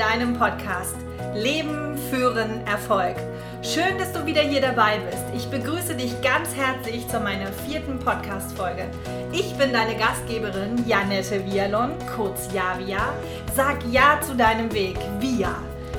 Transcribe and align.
deinem 0.00 0.32
Podcast 0.32 0.96
Leben, 1.34 1.94
Führen, 2.08 2.66
Erfolg. 2.66 3.16
Schön, 3.62 3.98
dass 3.98 4.14
du 4.14 4.24
wieder 4.24 4.40
hier 4.40 4.62
dabei 4.62 4.98
bist. 5.10 5.24
Ich 5.36 5.50
begrüße 5.50 5.94
dich 5.94 6.18
ganz 6.22 6.56
herzlich 6.56 7.06
zu 7.06 7.20
meiner 7.20 7.48
vierten 7.68 7.98
Podcast-Folge. 7.98 8.88
Ich 9.30 9.54
bin 9.56 9.74
deine 9.74 9.94
Gastgeberin 9.96 10.86
Janette 10.86 11.44
Vialon, 11.44 11.90
kurz 12.16 12.48
Javia. 12.50 13.12
Sag 13.54 13.76
Ja 13.90 14.18
zu 14.22 14.34
deinem 14.34 14.72
Weg, 14.72 14.96
Via. 15.18 15.54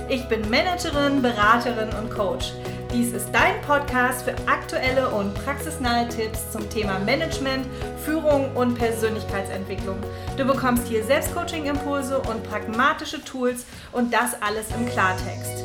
Ich 0.09 0.27
bin 0.27 0.49
Managerin, 0.49 1.21
Beraterin 1.21 1.89
und 2.01 2.09
Coach. 2.09 2.53
Dies 2.93 3.13
ist 3.13 3.31
dein 3.31 3.61
Podcast 3.61 4.23
für 4.23 4.35
aktuelle 4.49 5.07
und 5.11 5.33
praxisnahe 5.33 6.09
Tipps 6.09 6.51
zum 6.51 6.69
Thema 6.69 6.99
Management, 6.99 7.65
Führung 8.03 8.53
und 8.53 8.75
Persönlichkeitsentwicklung. 8.75 9.95
Du 10.35 10.43
bekommst 10.43 10.87
hier 10.87 11.01
Selbstcoaching-Impulse 11.01 12.19
und 12.19 12.43
pragmatische 12.43 13.23
Tools 13.23 13.65
und 13.93 14.13
das 14.13 14.41
alles 14.41 14.65
im 14.77 14.85
Klartext. 14.87 15.63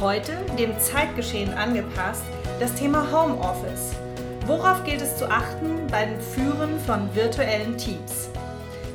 Heute, 0.00 0.32
dem 0.58 0.78
Zeitgeschehen 0.78 1.52
angepasst, 1.52 2.24
das 2.58 2.74
Thema 2.74 3.06
Homeoffice. 3.12 3.92
Worauf 4.46 4.82
gilt 4.84 5.02
es 5.02 5.18
zu 5.18 5.30
achten 5.30 5.86
beim 5.90 6.18
Führen 6.20 6.80
von 6.86 7.14
virtuellen 7.14 7.76
Teams? 7.76 8.30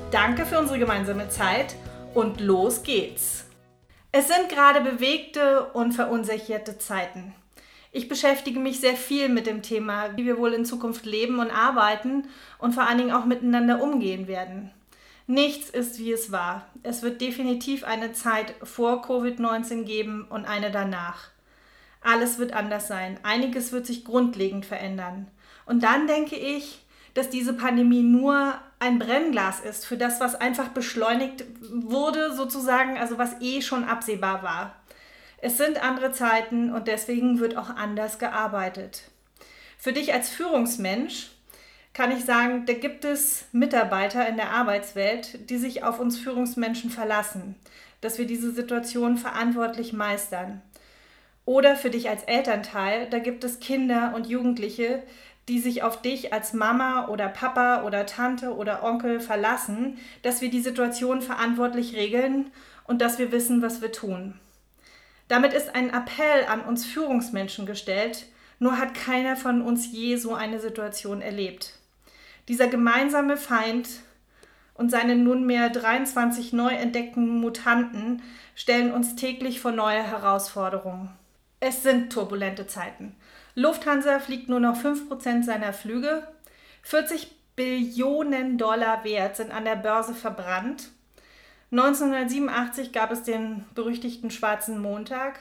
Danke 0.09 0.48
für 0.48 0.57
unsere 0.57 0.80
gemeinsame 0.80 1.30
Zeit 1.30 1.76
und 2.16 2.41
los 2.41 2.82
geht's! 2.82 3.46
Es 4.12 4.30
sind 4.30 4.49
gerade 4.49 4.82
bewegte 4.82 5.66
und 5.73 5.91
verunsicherte 5.91 6.80
Zeiten. 6.80 7.35
Ich 7.91 8.08
beschäftige 8.09 8.59
mich 8.59 8.80
sehr 8.80 8.96
viel 8.96 9.30
mit 9.30 9.48
dem 9.48 9.62
Thema, 9.62 10.16
wie 10.16 10.26
wir 10.26 10.38
wohl 10.38 10.54
in 10.54 10.66
Zukunft 10.66 11.05
leben 11.05 11.40
und 11.40 11.52
arbeiten 11.52 12.27
und 12.60 12.74
vor 12.74 12.84
allen 12.84 12.98
Dingen 12.98 13.12
auch 13.12 13.26
miteinander 13.26 13.82
umgehen 13.82 14.27
werden. 14.27 14.71
Nichts 15.26 15.70
ist, 15.70 15.99
wie 15.99 16.12
es 16.12 16.32
war. 16.32 16.68
Es 16.84 17.02
wird 17.02 17.20
definitiv 17.20 17.84
eine 17.84 18.13
Zeit 18.13 18.55
vor 18.63 19.04
Covid-19 19.04 19.84
geben 19.84 20.26
und 20.29 20.46
eine 20.46 20.71
danach. 20.71 21.29
Alles 22.02 22.38
wird 22.38 22.54
anders 22.54 22.88
sein. 22.88 23.20
Einiges 23.24 23.74
wird 23.74 23.85
sich 23.85 24.05
grundlegend 24.05 24.66
verändern. 24.66 25.27
Und 25.66 25.84
dann 25.84 26.07
denke 26.07 26.38
ich, 26.38 26.79
dass 27.13 27.29
diese 27.29 27.54
Pandemie 27.54 28.04
nur 28.04 28.54
ein 28.79 28.99
Brennglas 28.99 29.60
ist 29.60 29.85
für 29.85 29.98
das, 29.98 30.22
was 30.22 30.35
einfach 30.35 30.70
beschleunigt 30.70 31.44
wurde, 31.72 32.34
sozusagen, 32.34 32.98
also 32.98 33.18
was 33.18 33.41
eh 33.41 33.62
schon 33.62 33.84
absehbar 33.84 34.44
war. 34.44 34.76
Es 35.40 35.57
sind 35.57 35.84
andere 35.84 36.12
Zeiten 36.12 36.74
und 36.74 36.88
deswegen 36.88 37.40
wird 37.40 37.57
auch 37.57 37.70
anders 37.70 38.18
gearbeitet. 38.18 39.04
Für 39.77 39.94
dich 39.94 40.13
als 40.13 40.29
Führungsmensch 40.29 41.29
kann 41.94 42.12
ich 42.12 42.26
sagen, 42.26 42.66
da 42.66 42.74
gibt 42.74 43.05
es 43.05 43.46
Mitarbeiter 43.52 44.27
in 44.27 44.35
der 44.35 44.52
Arbeitswelt, 44.52 45.49
die 45.49 45.57
sich 45.57 45.84
auf 45.84 45.99
uns 45.99 46.18
Führungsmenschen 46.18 46.90
verlassen, 46.90 47.55
dass 48.02 48.18
wir 48.18 48.26
diese 48.26 48.52
Situation 48.52 49.18
verantwortlich 49.18 49.94
meistern. 49.94 50.62
Oder 51.46 51.76
für 51.76 51.90
dich 51.90 52.10
als 52.10 52.24
Elternteil, 52.24 53.07
da 53.10 53.20
gibt 53.20 53.44
es 53.44 53.60
Kinder 53.60 54.13
und 54.16 54.27
Jugendliche, 54.27 55.04
die 55.48 55.60
sich 55.60 55.82
auf 55.82 56.01
dich 56.01 56.34
als 56.34 56.54
Mama 56.54 57.07
oder 57.07 57.29
Papa 57.29 57.84
oder 57.84 58.05
Tante 58.05 58.55
oder 58.55 58.84
Onkel 58.84 59.20
verlassen, 59.20 59.98
dass 60.24 60.41
wir 60.41 60.49
die 60.49 60.62
Situation 60.62 61.22
verantwortlich 61.22 61.96
regeln 61.96 62.51
und 62.85 63.01
dass 63.01 63.18
wir 63.18 63.32
wissen, 63.32 63.62
was 63.62 63.82
wir 63.82 63.91
tun. 63.91 64.40
Damit 65.28 65.53
ist 65.53 65.75
ein 65.75 65.89
Appell 65.89 66.45
an 66.47 66.61
uns 66.61 66.85
Führungsmenschen 66.85 67.66
gestellt, 67.66 68.28
nur 68.59 68.78
hat 68.78 68.94
keiner 68.94 69.35
von 69.35 69.61
uns 69.61 69.91
je 69.91 70.16
so 70.16 70.33
eine 70.33 70.59
Situation 70.59 71.22
erlebt. 71.22 71.73
Dieser 72.47 72.67
gemeinsame 72.67 73.38
Feind 73.38 73.89
und 74.73 74.89
seine 74.89 75.16
nunmehr 75.16 75.69
23 75.69 76.53
neu 76.53 76.69
entdeckten 76.69 77.41
Mutanten 77.41 78.21
stellen 78.55 78.91
uns 78.93 79.16
täglich 79.16 79.59
vor 79.59 79.71
neue 79.71 80.01
Herausforderungen. 80.01 81.09
Es 81.59 81.83
sind 81.83 82.11
turbulente 82.11 82.67
Zeiten. 82.67 83.16
Lufthansa 83.55 84.19
fliegt 84.19 84.49
nur 84.49 84.59
noch 84.59 84.77
5% 84.77 85.43
seiner 85.43 85.73
Flüge. 85.73 86.27
40 86.83 87.35
Billionen 87.55 88.59
Dollar 88.59 89.03
wert 89.03 89.35
sind 89.35 89.51
an 89.51 89.66
der 89.66 89.75
Börse 89.75 90.13
verbrannt 90.13 90.91
1987 91.72 92.94
gab 92.94 93.11
es 93.11 93.23
den 93.23 93.66
berüchtigten 93.75 94.31
Schwarzen 94.31 94.79
Montag. 94.79 95.39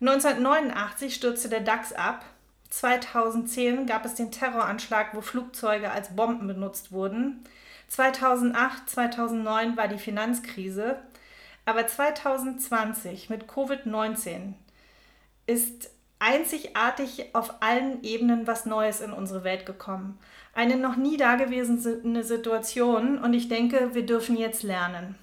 1989 0.00 1.14
stürzte 1.14 1.48
der 1.48 1.60
DAX 1.60 1.92
ab. 1.92 2.24
2010 2.70 3.86
gab 3.86 4.06
es 4.06 4.14
den 4.14 4.32
Terroranschlag, 4.32 5.14
wo 5.14 5.20
Flugzeuge 5.20 5.90
als 5.90 6.16
Bomben 6.16 6.46
benutzt 6.46 6.90
wurden. 6.90 7.44
2008, 7.88 8.88
2009 8.88 9.76
war 9.76 9.88
die 9.88 9.98
Finanzkrise. 9.98 10.98
Aber 11.66 11.86
2020 11.86 13.30
mit 13.30 13.44
Covid-19 13.44 14.54
ist 15.46 15.90
einzigartig 16.18 17.34
auf 17.34 17.62
allen 17.62 18.02
Ebenen 18.02 18.46
was 18.46 18.64
Neues 18.64 19.00
in 19.00 19.12
unsere 19.12 19.44
Welt 19.44 19.66
gekommen. 19.66 20.18
Eine 20.54 20.76
noch 20.76 20.96
nie 20.96 21.16
dagewesene 21.16 22.24
Situation 22.24 23.18
und 23.18 23.34
ich 23.34 23.48
denke, 23.48 23.94
wir 23.94 24.06
dürfen 24.06 24.36
jetzt 24.36 24.62
lernen. 24.62 25.16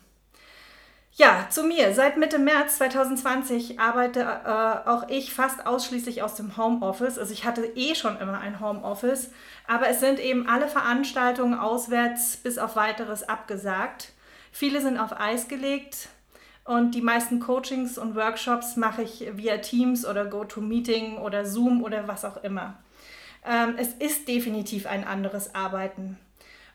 Ja, 1.19 1.47
zu 1.49 1.63
mir. 1.63 1.93
Seit 1.93 2.15
Mitte 2.15 2.39
März 2.39 2.77
2020 2.77 3.77
arbeite 3.77 4.21
äh, 4.21 4.89
auch 4.89 5.09
ich 5.09 5.33
fast 5.33 5.67
ausschließlich 5.67 6.23
aus 6.23 6.35
dem 6.35 6.55
Homeoffice. 6.55 7.19
Also 7.19 7.33
ich 7.33 7.43
hatte 7.43 7.65
eh 7.75 7.93
schon 7.93 8.17
immer 8.21 8.39
ein 8.39 8.61
Homeoffice, 8.61 9.29
aber 9.67 9.89
es 9.89 9.99
sind 9.99 10.17
eben 10.21 10.47
alle 10.47 10.69
Veranstaltungen 10.69 11.59
auswärts 11.59 12.37
bis 12.37 12.57
auf 12.57 12.77
weiteres 12.77 13.27
abgesagt. 13.27 14.13
Viele 14.53 14.79
sind 14.79 14.97
auf 14.97 15.19
Eis 15.19 15.49
gelegt 15.49 16.07
und 16.63 16.95
die 16.95 17.01
meisten 17.01 17.41
Coachings 17.41 17.97
und 17.97 18.15
Workshops 18.15 18.77
mache 18.77 19.01
ich 19.01 19.27
via 19.33 19.57
Teams 19.57 20.05
oder 20.05 20.23
GoToMeeting 20.23 21.17
oder 21.17 21.45
Zoom 21.45 21.83
oder 21.83 22.07
was 22.07 22.23
auch 22.23 22.41
immer. 22.45 22.77
Ähm, 23.45 23.75
es 23.75 23.89
ist 23.89 24.29
definitiv 24.29 24.87
ein 24.87 25.05
anderes 25.05 25.53
Arbeiten. 25.53 26.17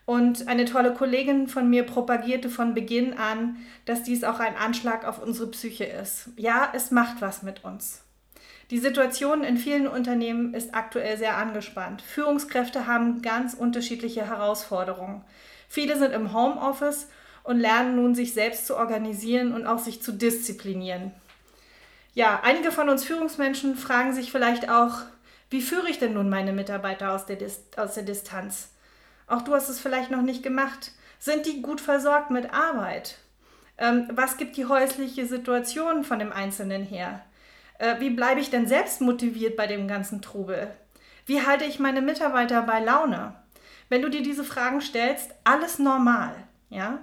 Und 0.05 0.47
eine 0.47 0.65
tolle 0.65 0.93
Kollegin 0.93 1.47
von 1.47 1.69
mir 1.69 1.83
propagierte 1.83 2.49
von 2.49 2.75
Beginn 2.75 3.13
an, 3.13 3.57
dass 3.85 4.03
dies 4.03 4.23
auch 4.23 4.39
ein 4.39 4.55
Anschlag 4.55 5.03
auf 5.05 5.21
unsere 5.21 5.49
Psyche 5.49 5.85
ist. 5.85 6.29
Ja, 6.37 6.71
es 6.73 6.91
macht 6.91 7.21
was 7.21 7.41
mit 7.41 7.63
uns. 7.63 8.03
Die 8.71 8.79
Situation 8.79 9.43
in 9.43 9.57
vielen 9.57 9.87
Unternehmen 9.87 10.53
ist 10.53 10.73
aktuell 10.73 11.17
sehr 11.17 11.37
angespannt. 11.37 12.01
Führungskräfte 12.01 12.87
haben 12.87 13.21
ganz 13.21 13.53
unterschiedliche 13.53 14.27
Herausforderungen. 14.27 15.23
Viele 15.67 15.97
sind 15.97 16.13
im 16.13 16.33
Homeoffice 16.33 17.07
und 17.43 17.59
lernen 17.59 17.95
nun, 17.95 18.15
sich 18.15 18.33
selbst 18.33 18.65
zu 18.65 18.75
organisieren 18.75 19.53
und 19.53 19.67
auch 19.67 19.79
sich 19.79 20.01
zu 20.01 20.11
disziplinieren. 20.11 21.11
Ja, 22.15 22.41
einige 22.43 22.71
von 22.71 22.89
uns 22.89 23.03
Führungsmenschen 23.03 23.75
fragen 23.75 24.13
sich 24.13 24.31
vielleicht 24.31 24.69
auch, 24.69 25.01
wie 25.49 25.61
führe 25.61 25.89
ich 25.89 25.99
denn 25.99 26.13
nun 26.13 26.29
meine 26.29 26.53
Mitarbeiter 26.53 27.11
aus 27.11 27.25
der, 27.25 27.35
Dis 27.35 27.61
aus 27.77 27.93
der 27.93 28.03
Distanz? 28.03 28.69
Auch 29.27 29.41
du 29.41 29.53
hast 29.53 29.69
es 29.69 29.79
vielleicht 29.79 30.11
noch 30.11 30.21
nicht 30.21 30.43
gemacht. 30.43 30.91
Sind 31.19 31.45
die 31.45 31.61
gut 31.61 31.81
versorgt 31.81 32.29
mit 32.29 32.53
Arbeit? 32.53 33.17
Ähm, 33.77 34.07
was 34.11 34.37
gibt 34.37 34.57
die 34.57 34.65
häusliche 34.65 35.25
Situation 35.25 36.03
von 36.03 36.19
dem 36.19 36.31
Einzelnen 36.31 36.83
her? 36.83 37.23
Äh, 37.79 37.99
wie 37.99 38.09
bleibe 38.09 38.39
ich 38.39 38.49
denn 38.49 38.67
selbst 38.67 39.01
motiviert 39.01 39.57
bei 39.57 39.67
dem 39.67 39.87
ganzen 39.87 40.21
Trubel? 40.21 40.67
Wie 41.25 41.41
halte 41.41 41.65
ich 41.65 41.79
meine 41.79 42.01
Mitarbeiter 42.01 42.61
bei 42.61 42.79
Laune? 42.79 43.33
Wenn 43.89 44.01
du 44.01 44.09
dir 44.09 44.23
diese 44.23 44.43
Fragen 44.43 44.81
stellst, 44.81 45.31
alles 45.43 45.79
normal, 45.79 46.35
ja? 46.69 46.99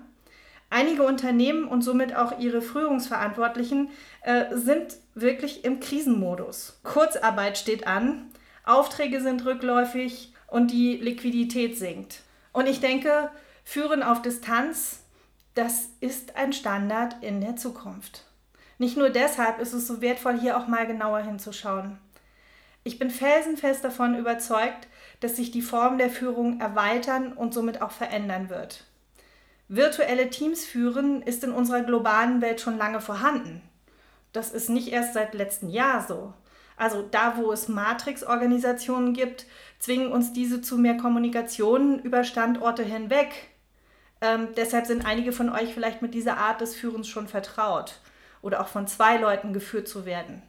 Einige 0.71 1.03
Unternehmen 1.03 1.69
und 1.69 1.83
somit 1.83 2.17
auch 2.17 2.39
ihre 2.39 2.63
Führungsverantwortlichen 2.63 3.91
äh, 4.23 4.45
sind 4.57 4.97
wirklich 5.15 5.67
im 5.67 5.81
Krisenmodus. 5.81 6.81
Kurzarbeit 6.83 7.59
steht 7.59 7.87
an, 7.87 8.31
Aufträge 8.65 9.21
sind 9.21 9.45
rückläufig, 9.45 10.32
und 10.53 10.71
die 10.71 10.97
Liquidität 10.97 11.79
sinkt. 11.79 12.21
Und 12.53 12.67
ich 12.67 12.81
denke, 12.81 13.31
Führen 13.65 14.03
auf 14.03 14.23
Distanz, 14.23 15.01
das 15.55 15.89
ist 16.01 16.37
ein 16.37 16.53
Standard 16.53 17.17
in 17.23 17.41
der 17.41 17.57
Zukunft. 17.57 18.27
Nicht 18.79 18.97
nur 18.97 19.11
deshalb 19.11 19.59
ist 19.61 19.73
es 19.73 19.87
so 19.87 20.01
wertvoll, 20.01 20.39
hier 20.39 20.59
auch 20.59 20.67
mal 20.67 20.87
genauer 20.87 21.21
hinzuschauen. 21.21 21.99
Ich 22.85 22.99
bin 22.99 23.11
felsenfest 23.11 23.85
davon 23.85 24.19
überzeugt, 24.19 24.89
dass 25.21 25.37
sich 25.37 25.53
die 25.53 25.63
Form 25.63 25.99
der 25.99 26.11
Führung 26.11 26.61
erweitern 26.61 27.33
und 27.33 27.55
somit 27.55 27.81
auch 27.81 27.93
verändern 27.93 28.51
wird. 28.51 28.85
Virtuelle 29.69 30.29
Teams 30.31 30.65
führen 30.65 31.23
ist 31.23 31.45
in 31.45 31.53
unserer 31.53 31.83
globalen 31.83 32.43
Welt 32.43 32.61
schon 32.61 32.77
lange 32.77 33.01
vorhanden. 33.01 33.63
Das 34.33 34.51
ist 34.51 34.69
nicht 34.69 34.89
erst 34.89 35.15
seit 35.15 35.33
letztem 35.33 35.71
Jahr 35.71 36.07
so. 36.07 36.35
Also 36.77 37.03
da, 37.03 37.37
wo 37.37 37.53
es 37.53 37.69
Matrix-Organisationen 37.69 39.15
gibt, 39.15 39.47
zwingen 39.79 40.13
uns 40.13 40.33
diese 40.33 40.61
zu 40.63 40.79
mehr 40.79 40.97
Kommunikation 40.97 41.99
über 41.99 42.25
Standorte 42.25 42.83
hinweg. 42.83 43.29
Ähm, 44.21 44.49
deshalb 44.57 44.87
sind 44.87 45.05
einige 45.05 45.33
von 45.33 45.51
euch 45.51 45.75
vielleicht 45.75 46.03
mit 46.03 46.15
dieser 46.15 46.39
Art 46.39 46.61
des 46.61 46.75
Führens 46.75 47.09
schon 47.09 47.29
vertraut 47.29 48.01
oder 48.41 48.61
auch 48.61 48.69
von 48.69 48.87
zwei 48.87 49.17
Leuten 49.17 49.53
geführt 49.53 49.89
zu 49.89 50.07
werden. 50.07 50.43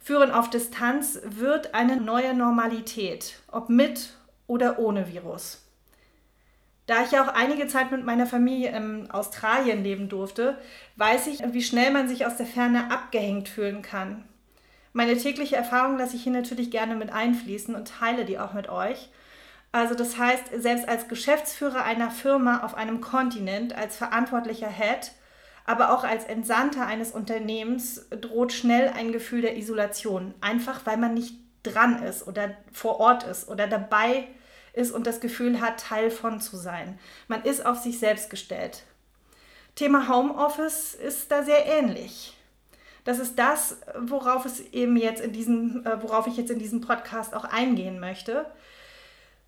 Führen 0.00 0.32
auf 0.32 0.50
Distanz 0.50 1.20
wird 1.24 1.74
eine 1.74 1.96
neue 1.98 2.34
Normalität, 2.34 3.36
ob 3.50 3.70
mit 3.70 4.10
oder 4.46 4.78
ohne 4.78 5.12
Virus. 5.12 5.62
Da 6.86 7.02
ich 7.02 7.12
ja 7.12 7.24
auch 7.24 7.34
einige 7.34 7.66
Zeit 7.66 7.90
mit 7.90 8.04
meiner 8.04 8.26
Familie 8.26 8.76
in 8.76 9.10
Australien 9.10 9.82
leben 9.82 10.10
durfte, 10.10 10.58
weiß 10.96 11.28
ich, 11.28 11.42
wie 11.52 11.62
schnell 11.62 11.90
man 11.90 12.08
sich 12.08 12.26
aus 12.26 12.36
der 12.36 12.44
Ferne 12.44 12.90
abgehängt 12.90 13.48
fühlen 13.48 13.80
kann. 13.80 14.24
Meine 14.96 15.16
tägliche 15.16 15.56
Erfahrung 15.56 15.98
lasse 15.98 16.14
ich 16.14 16.22
hier 16.22 16.32
natürlich 16.32 16.70
gerne 16.70 16.94
mit 16.94 17.12
einfließen 17.12 17.74
und 17.74 17.88
teile 17.88 18.24
die 18.24 18.38
auch 18.38 18.52
mit 18.52 18.68
euch. 18.68 19.10
Also 19.72 19.96
das 19.96 20.18
heißt, 20.18 20.44
selbst 20.56 20.88
als 20.88 21.08
Geschäftsführer 21.08 21.82
einer 21.82 22.12
Firma 22.12 22.60
auf 22.60 22.76
einem 22.76 23.00
Kontinent, 23.00 23.74
als 23.74 23.96
verantwortlicher 23.96 24.68
Head, 24.68 25.10
aber 25.64 25.92
auch 25.92 26.04
als 26.04 26.24
Entsandter 26.26 26.86
eines 26.86 27.10
Unternehmens 27.10 28.06
droht 28.10 28.52
schnell 28.52 28.92
ein 28.96 29.10
Gefühl 29.10 29.42
der 29.42 29.56
Isolation, 29.56 30.32
einfach 30.40 30.86
weil 30.86 30.96
man 30.96 31.12
nicht 31.12 31.34
dran 31.64 32.04
ist 32.04 32.28
oder 32.28 32.54
vor 32.72 33.00
Ort 33.00 33.24
ist 33.24 33.48
oder 33.48 33.66
dabei 33.66 34.28
ist 34.74 34.92
und 34.92 35.08
das 35.08 35.18
Gefühl 35.18 35.60
hat, 35.60 35.80
Teil 35.80 36.12
von 36.12 36.40
zu 36.40 36.56
sein. 36.56 37.00
Man 37.26 37.42
ist 37.42 37.66
auf 37.66 37.78
sich 37.78 37.98
selbst 37.98 38.30
gestellt. 38.30 38.84
Thema 39.74 40.08
Homeoffice 40.08 40.94
ist 40.94 41.32
da 41.32 41.42
sehr 41.42 41.66
ähnlich. 41.66 42.33
Das 43.04 43.18
ist 43.18 43.38
das, 43.38 43.76
worauf 43.98 44.46
es 44.46 44.60
eben 44.72 44.96
jetzt 44.96 45.22
in 45.22 45.32
diesem, 45.32 45.84
äh, 45.84 46.02
worauf 46.02 46.26
ich 46.26 46.36
jetzt 46.36 46.50
in 46.50 46.58
diesem 46.58 46.80
Podcast 46.80 47.34
auch 47.34 47.44
eingehen 47.44 48.00
möchte. 48.00 48.46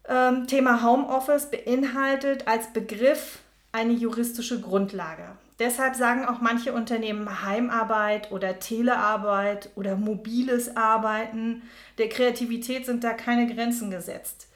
Ähm, 0.09 0.47
Thema 0.47 0.83
Homeoffice 0.83 1.51
beinhaltet 1.51 2.47
als 2.47 2.73
Begriff 2.73 3.39
eine 3.73 3.93
juristische 3.93 4.61
Grundlage. 4.61 5.37
Deshalb 5.59 5.97
sagen 5.97 6.27
auch 6.27 6.41
manche 6.41 6.75
Unternehmen 6.75 7.43
Heimarbeit 7.43 8.31
oder 8.31 8.59
Telearbeit 8.59 9.71
oder 9.75 9.97
mobiles 9.97 10.77
Arbeiten. 10.77 11.63
Der 11.97 12.11
Kreativität 12.11 12.85
sind 12.85 13.05
da 13.05 13.15
keine 13.15 13.53
Grenzen 13.53 13.91
gesetzt. 13.91 14.49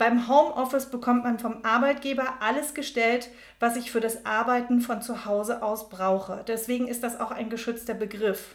Beim 0.00 0.28
Homeoffice 0.28 0.86
bekommt 0.86 1.24
man 1.24 1.38
vom 1.38 1.62
Arbeitgeber 1.62 2.36
alles 2.40 2.72
gestellt, 2.72 3.28
was 3.58 3.76
ich 3.76 3.90
für 3.90 4.00
das 4.00 4.24
Arbeiten 4.24 4.80
von 4.80 5.02
zu 5.02 5.26
Hause 5.26 5.62
aus 5.62 5.90
brauche. 5.90 6.42
Deswegen 6.48 6.88
ist 6.88 7.02
das 7.02 7.20
auch 7.20 7.30
ein 7.30 7.50
geschützter 7.50 7.92
Begriff. 7.92 8.54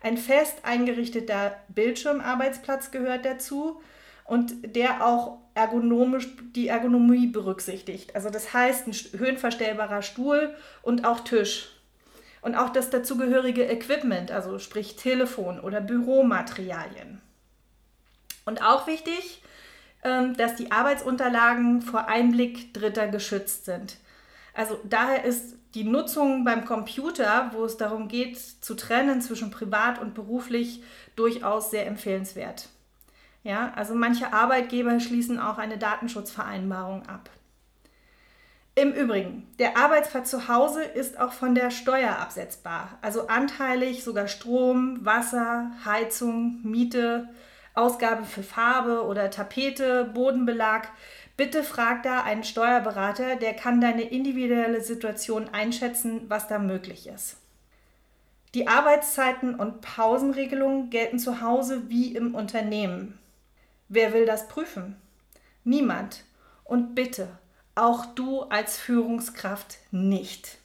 Ein 0.00 0.16
fest 0.16 0.60
eingerichteter 0.62 1.56
Bildschirmarbeitsplatz 1.68 2.90
gehört 2.90 3.26
dazu 3.26 3.82
und 4.24 4.74
der 4.74 5.06
auch 5.06 5.40
ergonomisch 5.52 6.28
die 6.56 6.68
Ergonomie 6.68 7.26
berücksichtigt. 7.26 8.14
Also 8.14 8.30
das 8.30 8.54
heißt 8.54 8.86
ein 8.86 8.94
höhenverstellbarer 9.18 10.00
Stuhl 10.00 10.54
und 10.80 11.04
auch 11.04 11.20
Tisch. 11.20 11.68
Und 12.40 12.54
auch 12.54 12.70
das 12.70 12.88
dazugehörige 12.88 13.64
Equipment, 13.64 14.30
also 14.30 14.58
sprich 14.58 14.96
Telefon 14.96 15.60
oder 15.60 15.82
Büromaterialien. 15.82 17.20
Und 18.46 18.62
auch 18.62 18.86
wichtig, 18.86 19.41
dass 20.02 20.56
die 20.56 20.72
Arbeitsunterlagen 20.72 21.80
vor 21.80 22.08
Einblick 22.08 22.74
Dritter 22.74 23.08
geschützt 23.08 23.64
sind. 23.64 23.96
Also 24.54 24.78
daher 24.84 25.24
ist 25.24 25.56
die 25.74 25.84
Nutzung 25.84 26.44
beim 26.44 26.64
Computer, 26.64 27.50
wo 27.54 27.64
es 27.64 27.76
darum 27.76 28.08
geht, 28.08 28.38
zu 28.38 28.74
trennen 28.74 29.22
zwischen 29.22 29.50
privat 29.50 30.00
und 30.00 30.14
beruflich, 30.14 30.82
durchaus 31.16 31.70
sehr 31.70 31.86
empfehlenswert. 31.86 32.68
Ja, 33.44 33.72
also 33.74 33.94
manche 33.94 34.32
Arbeitgeber 34.32 35.00
schließen 35.00 35.40
auch 35.40 35.58
eine 35.58 35.78
Datenschutzvereinbarung 35.78 37.08
ab. 37.08 37.30
Im 38.74 38.92
Übrigen, 38.92 39.46
der 39.58 39.76
Arbeitsplatz 39.76 40.30
zu 40.30 40.48
Hause 40.48 40.82
ist 40.82 41.18
auch 41.20 41.32
von 41.32 41.54
der 41.54 41.70
Steuer 41.70 42.18
absetzbar, 42.18 42.98
also 43.02 43.26
anteilig 43.26 44.02
sogar 44.02 44.28
Strom, 44.28 45.04
Wasser, 45.04 45.72
Heizung, 45.84 46.60
Miete, 46.62 47.28
Ausgabe 47.74 48.24
für 48.24 48.42
Farbe 48.42 49.04
oder 49.04 49.30
Tapete, 49.30 50.04
Bodenbelag. 50.04 50.88
Bitte 51.36 51.62
frag 51.62 52.02
da 52.02 52.22
einen 52.22 52.44
Steuerberater, 52.44 53.36
der 53.36 53.54
kann 53.54 53.80
deine 53.80 54.02
individuelle 54.02 54.82
Situation 54.82 55.48
einschätzen, 55.48 56.22
was 56.28 56.48
da 56.48 56.58
möglich 56.58 57.06
ist. 57.06 57.36
Die 58.54 58.68
Arbeitszeiten 58.68 59.54
und 59.54 59.80
Pausenregelungen 59.80 60.90
gelten 60.90 61.18
zu 61.18 61.40
Hause 61.40 61.88
wie 61.88 62.14
im 62.14 62.34
Unternehmen. 62.34 63.18
Wer 63.88 64.12
will 64.12 64.26
das 64.26 64.48
prüfen? 64.48 64.96
Niemand. 65.64 66.24
Und 66.64 66.94
bitte, 66.94 67.28
auch 67.74 68.04
du 68.04 68.42
als 68.42 68.78
Führungskraft 68.78 69.78
nicht. 69.90 70.58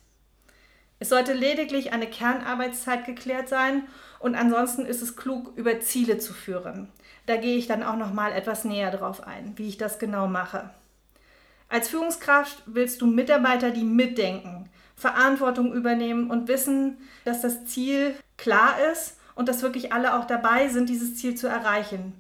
Es 1.00 1.10
sollte 1.10 1.34
lediglich 1.34 1.94
eine 1.94 2.08
Kernarbeitszeit 2.08 3.06
geklärt 3.06 3.48
sein 3.48 3.84
und 4.20 4.36
ansonsten 4.36 4.86
ist 4.86 5.02
es 5.02 5.16
klug, 5.16 5.54
über 5.56 5.80
Ziele 5.80 6.18
zu 6.18 6.34
führen. 6.34 6.90
Da 7.26 7.36
gehe 7.36 7.58
ich 7.58 7.68
dann 7.68 7.84
auch 7.84 7.98
noch 7.98 8.14
mal 8.14 8.32
etwas 8.32 8.64
näher 8.64 8.92
drauf 8.92 9.26
ein, 9.26 9.54
wie 9.58 9.68
ich 9.68 9.78
das 9.78 10.00
genau 10.00 10.28
mache. 10.28 10.70
Als 11.70 11.90
Führungskraft 11.90 12.64
willst 12.66 13.02
du 13.02 13.08
Mitarbeiter, 13.08 13.72
die 13.72 13.84
mitdenken, 13.84 14.70
Verantwortung 14.96 15.74
übernehmen 15.74 16.32
und 16.32 16.48
wissen, 16.48 16.98
dass 17.26 17.42
das 17.42 17.66
Ziel 17.66 18.16
klar 18.38 18.76
ist 18.92 19.18
und 19.36 19.50
dass 19.50 19.62
wirklich 19.62 19.94
alle 19.94 20.18
auch 20.18 20.26
dabei 20.26 20.70
sind, 20.70 20.90
dieses 20.90 21.16
Ziel 21.18 21.36
zu 21.36 21.48
erreichen. 21.48 22.14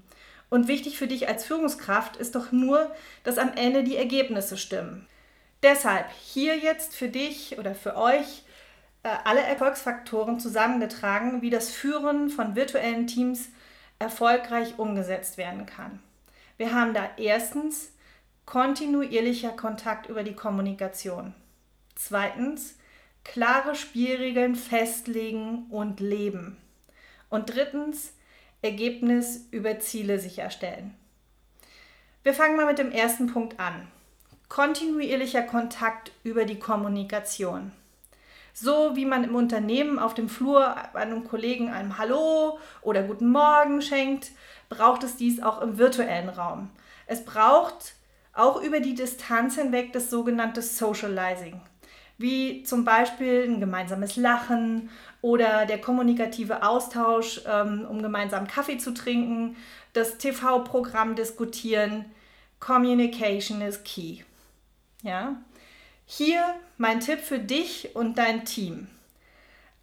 Und 0.49 0.67
wichtig 0.67 0.97
für 0.97 1.07
dich 1.07 1.27
als 1.27 1.45
Führungskraft 1.45 2.17
ist 2.17 2.35
doch 2.35 2.51
nur, 2.51 2.91
dass 3.23 3.37
am 3.37 3.51
Ende 3.55 3.83
die 3.83 3.97
Ergebnisse 3.97 4.57
stimmen. 4.57 5.07
Deshalb 5.63 6.05
hier 6.11 6.57
jetzt 6.57 6.95
für 6.95 7.09
dich 7.09 7.57
oder 7.57 7.73
für 7.73 7.97
euch 7.97 8.43
alle 9.07 9.41
Erfolgsfaktoren 9.41 10.39
zusammengetragen, 10.39 11.41
wie 11.41 11.49
das 11.49 11.71
Führen 11.71 12.29
von 12.29 12.55
virtuellen 12.55 13.07
Teams 13.07 13.49
erfolgreich 13.99 14.77
umgesetzt 14.77 15.37
werden 15.37 15.65
kann. 15.65 15.99
Wir 16.57 16.73
haben 16.73 16.93
da 16.93 17.09
erstens 17.17 17.91
kontinuierlicher 18.45 19.51
Kontakt 19.51 20.09
über 20.09 20.23
die 20.23 20.33
Kommunikation. 20.33 21.33
Zweitens 21.95 22.75
klare 23.23 23.75
Spielregeln 23.75 24.55
festlegen 24.55 25.65
und 25.69 25.99
leben. 25.99 26.57
Und 27.29 27.53
drittens 27.53 28.13
Ergebnis 28.61 29.47
über 29.51 29.79
Ziele 29.79 30.19
sicherstellen. 30.19 30.95
Wir 32.23 32.33
fangen 32.33 32.55
mal 32.55 32.65
mit 32.65 32.79
dem 32.79 32.91
ersten 32.91 33.27
Punkt 33.27 33.59
an. 33.59 33.87
Kontinuierlicher 34.49 35.43
Kontakt 35.43 36.11
über 36.23 36.45
die 36.45 36.57
Kommunikation. 36.57 37.71
So 38.59 38.95
wie 38.95 39.05
man 39.05 39.23
im 39.23 39.35
Unternehmen 39.35 39.99
auf 39.99 40.15
dem 40.15 40.29
Flur 40.29 40.95
einem 40.95 41.27
Kollegen 41.27 41.69
einem 41.69 41.99
Hallo 41.99 42.57
oder 42.81 43.03
Guten 43.03 43.29
Morgen 43.29 43.83
schenkt, 43.83 44.31
braucht 44.67 45.03
es 45.03 45.15
dies 45.15 45.43
auch 45.43 45.61
im 45.61 45.77
virtuellen 45.77 46.29
Raum. 46.29 46.71
Es 47.05 47.23
braucht 47.23 47.93
auch 48.33 48.59
über 48.59 48.79
die 48.79 48.95
Distanz 48.95 49.57
hinweg 49.57 49.93
das 49.93 50.09
sogenannte 50.09 50.63
Socializing, 50.63 51.61
wie 52.17 52.63
zum 52.63 52.83
Beispiel 52.83 53.43
ein 53.47 53.59
gemeinsames 53.59 54.15
Lachen 54.15 54.89
oder 55.21 55.67
der 55.67 55.79
kommunikative 55.79 56.63
Austausch, 56.63 57.41
ähm, 57.45 57.85
um 57.87 58.01
gemeinsam 58.01 58.47
Kaffee 58.47 58.79
zu 58.79 58.91
trinken, 58.91 59.55
das 59.93 60.17
TV-Programm 60.17 61.13
diskutieren. 61.13 62.05
Communication 62.59 63.61
is 63.61 63.83
key. 63.83 64.23
Ja? 65.03 65.35
Hier 66.09 66.55
mein 66.77 67.01
Tipp 67.01 67.19
für 67.19 67.37
dich 67.37 67.93
und 67.93 68.17
dein 68.17 68.45
Team. 68.45 68.87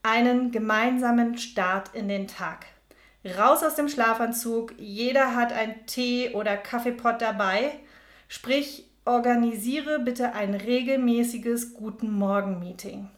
Einen 0.02 0.52
gemeinsamen 0.52 1.36
Start 1.36 1.94
in 1.94 2.08
den 2.08 2.28
Tag. 2.28 2.64
Raus 3.36 3.62
aus 3.62 3.74
dem 3.74 3.90
Schlafanzug, 3.90 4.72
jeder 4.78 5.36
hat 5.36 5.52
ein 5.52 5.84
Tee- 5.84 6.32
oder 6.32 6.56
Kaffeepot 6.56 7.20
dabei. 7.20 7.78
Sprich, 8.26 8.88
organisiere 9.04 9.98
bitte 9.98 10.32
ein 10.32 10.54
regelmäßiges 10.54 11.74
Guten 11.74 12.10
Morgen-Meeting. 12.10 13.10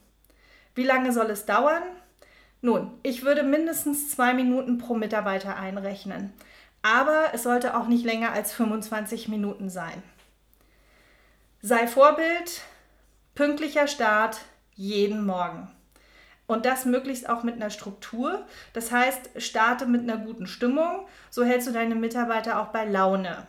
Wie 0.75 0.85
lange 0.85 1.13
soll 1.13 1.31
es 1.31 1.47
dauern? 1.47 1.85
Nun, 2.61 2.91
ich 3.05 3.23
würde 3.23 3.45
mindestens 3.45 4.11
zwei 4.11 4.35
Minuten 4.35 4.79
pro 4.79 4.95
Mitarbeiter 4.95 5.57
einrechnen. 5.57 6.33
Aber 6.83 7.27
es 7.35 7.45
sollte 7.45 7.77
auch 7.77 7.87
nicht 7.87 8.05
länger 8.05 8.33
als 8.33 8.53
25 8.53 9.29
Minuten 9.29 9.71
sein. 9.71 10.03
Sei 11.63 11.87
Vorbild, 11.87 12.63
Pünktlicher 13.37 13.87
Start 13.87 14.39
jeden 14.75 15.27
Morgen. 15.27 15.71
Und 16.47 16.65
das 16.65 16.87
möglichst 16.87 17.29
auch 17.29 17.43
mit 17.43 17.57
einer 17.57 17.69
Struktur. 17.69 18.47
Das 18.73 18.91
heißt, 18.91 19.43
starte 19.43 19.85
mit 19.85 20.01
einer 20.01 20.17
guten 20.17 20.47
Stimmung. 20.47 21.07
So 21.29 21.45
hältst 21.45 21.69
du 21.69 21.73
deine 21.73 21.97
Mitarbeiter 21.97 22.59
auch 22.59 22.69
bei 22.69 22.87
Laune. 22.87 23.47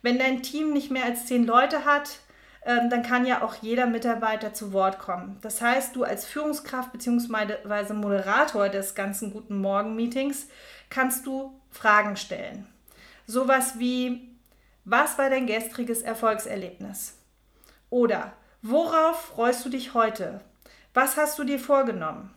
Wenn 0.00 0.18
dein 0.18 0.42
Team 0.42 0.72
nicht 0.72 0.90
mehr 0.90 1.04
als 1.04 1.26
zehn 1.26 1.44
Leute 1.44 1.84
hat, 1.84 2.20
ähm, 2.64 2.88
dann 2.88 3.02
kann 3.02 3.26
ja 3.26 3.42
auch 3.42 3.56
jeder 3.56 3.86
Mitarbeiter 3.86 4.54
zu 4.54 4.72
Wort 4.72 4.98
kommen. 4.98 5.36
Das 5.42 5.60
heißt, 5.60 5.94
du 5.94 6.04
als 6.04 6.24
Führungskraft 6.24 6.92
bzw. 6.92 7.92
Moderator 7.92 8.70
des 8.70 8.94
ganzen 8.94 9.34
Guten 9.34 9.60
Morgen-Meetings 9.60 10.48
kannst 10.88 11.26
du 11.26 11.60
Fragen 11.70 12.16
stellen. 12.16 12.66
Sowas 13.26 13.78
wie, 13.78 14.30
was 14.86 15.18
war 15.18 15.28
dein 15.28 15.46
gestriges 15.46 16.00
Erfolgserlebnis? 16.00 17.18
Oder 17.90 18.32
Worauf 18.68 19.26
freust 19.26 19.64
du 19.64 19.68
dich 19.68 19.94
heute? 19.94 20.40
Was 20.92 21.16
hast 21.16 21.38
du 21.38 21.44
dir 21.44 21.60
vorgenommen? 21.60 22.34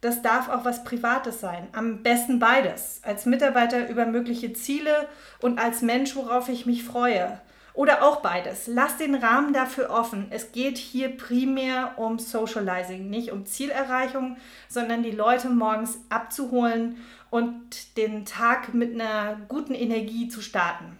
Das 0.00 0.22
darf 0.22 0.48
auch 0.48 0.64
was 0.64 0.82
Privates 0.82 1.40
sein. 1.40 1.68
Am 1.72 2.02
besten 2.02 2.38
beides. 2.38 3.02
Als 3.02 3.26
Mitarbeiter 3.26 3.86
über 3.90 4.06
mögliche 4.06 4.54
Ziele 4.54 5.08
und 5.42 5.58
als 5.58 5.82
Mensch, 5.82 6.16
worauf 6.16 6.48
ich 6.48 6.64
mich 6.64 6.84
freue. 6.84 7.38
Oder 7.74 8.02
auch 8.02 8.22
beides. 8.22 8.66
Lass 8.66 8.96
den 8.96 9.14
Rahmen 9.14 9.52
dafür 9.52 9.90
offen. 9.90 10.28
Es 10.30 10.52
geht 10.52 10.78
hier 10.78 11.14
primär 11.18 11.98
um 11.98 12.18
Socializing, 12.18 13.10
nicht 13.10 13.30
um 13.30 13.44
Zielerreichung, 13.44 14.38
sondern 14.70 15.02
die 15.02 15.10
Leute 15.10 15.50
morgens 15.50 15.98
abzuholen 16.08 16.96
und 17.28 17.98
den 17.98 18.24
Tag 18.24 18.72
mit 18.72 18.94
einer 18.94 19.36
guten 19.48 19.74
Energie 19.74 20.28
zu 20.28 20.40
starten. 20.40 20.98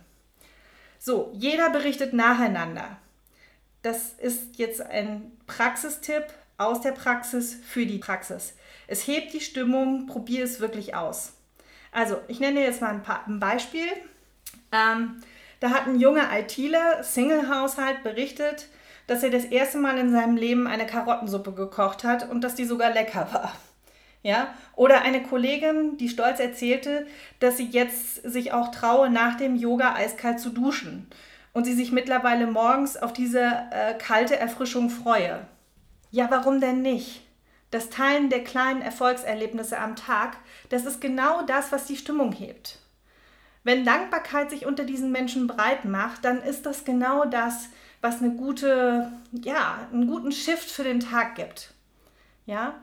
So, 0.98 1.30
jeder 1.32 1.70
berichtet 1.70 2.12
nacheinander. 2.12 2.98
Das 3.82 4.12
ist 4.18 4.58
jetzt 4.58 4.80
ein 4.80 5.32
Praxistipp 5.46 6.24
aus 6.56 6.80
der 6.80 6.92
Praxis 6.92 7.56
für 7.66 7.84
die 7.84 7.98
Praxis. 7.98 8.54
Es 8.86 9.06
hebt 9.06 9.32
die 9.32 9.40
Stimmung, 9.40 10.06
probier 10.06 10.44
es 10.44 10.60
wirklich 10.60 10.94
aus. 10.94 11.32
Also, 11.90 12.18
ich 12.28 12.38
nenne 12.38 12.62
jetzt 12.62 12.80
mal 12.80 12.90
ein, 12.90 13.02
paar, 13.02 13.26
ein 13.26 13.40
Beispiel. 13.40 13.88
Ähm, 14.70 15.20
da 15.58 15.70
hat 15.70 15.86
ein 15.86 15.98
junger 15.98 16.28
ITler, 16.38 17.02
Single-Haushalt, 17.02 18.02
berichtet, 18.04 18.68
dass 19.08 19.22
er 19.22 19.30
das 19.30 19.44
erste 19.44 19.78
Mal 19.78 19.98
in 19.98 20.12
seinem 20.12 20.36
Leben 20.36 20.66
eine 20.66 20.86
Karottensuppe 20.86 21.52
gekocht 21.52 22.04
hat 22.04 22.28
und 22.30 22.42
dass 22.42 22.54
die 22.54 22.64
sogar 22.64 22.92
lecker 22.92 23.28
war. 23.32 23.52
Ja? 24.22 24.54
Oder 24.76 25.02
eine 25.02 25.22
Kollegin, 25.24 25.96
die 25.96 26.08
stolz 26.08 26.38
erzählte, 26.38 27.06
dass 27.40 27.56
sie 27.56 27.66
jetzt 27.66 28.22
sich 28.22 28.52
auch 28.52 28.70
traue, 28.70 29.10
nach 29.10 29.36
dem 29.36 29.56
Yoga 29.56 29.94
eiskalt 29.94 30.38
zu 30.38 30.50
duschen 30.50 31.08
und 31.52 31.64
sie 31.64 31.74
sich 31.74 31.92
mittlerweile 31.92 32.46
morgens 32.46 32.96
auf 32.96 33.12
diese 33.12 33.40
äh, 33.70 33.94
kalte 33.94 34.38
Erfrischung 34.38 34.90
freue. 34.90 35.46
Ja, 36.10 36.30
warum 36.30 36.60
denn 36.60 36.82
nicht? 36.82 37.22
Das 37.70 37.88
Teilen 37.88 38.28
der 38.28 38.44
kleinen 38.44 38.82
Erfolgserlebnisse 38.82 39.78
am 39.78 39.96
Tag, 39.96 40.36
das 40.68 40.84
ist 40.84 41.00
genau 41.00 41.42
das, 41.42 41.72
was 41.72 41.86
die 41.86 41.96
Stimmung 41.96 42.32
hebt. 42.32 42.78
Wenn 43.64 43.84
Dankbarkeit 43.84 44.50
sich 44.50 44.66
unter 44.66 44.84
diesen 44.84 45.12
Menschen 45.12 45.46
breit 45.46 45.84
macht, 45.84 46.24
dann 46.24 46.42
ist 46.42 46.66
das 46.66 46.84
genau 46.84 47.24
das, 47.24 47.68
was 48.00 48.20
eine 48.20 48.34
gute, 48.34 49.12
ja, 49.32 49.88
einen 49.92 50.08
guten 50.08 50.32
Shift 50.32 50.70
für 50.70 50.82
den 50.82 51.00
Tag 51.00 51.36
gibt. 51.36 51.72
Ja? 52.44 52.74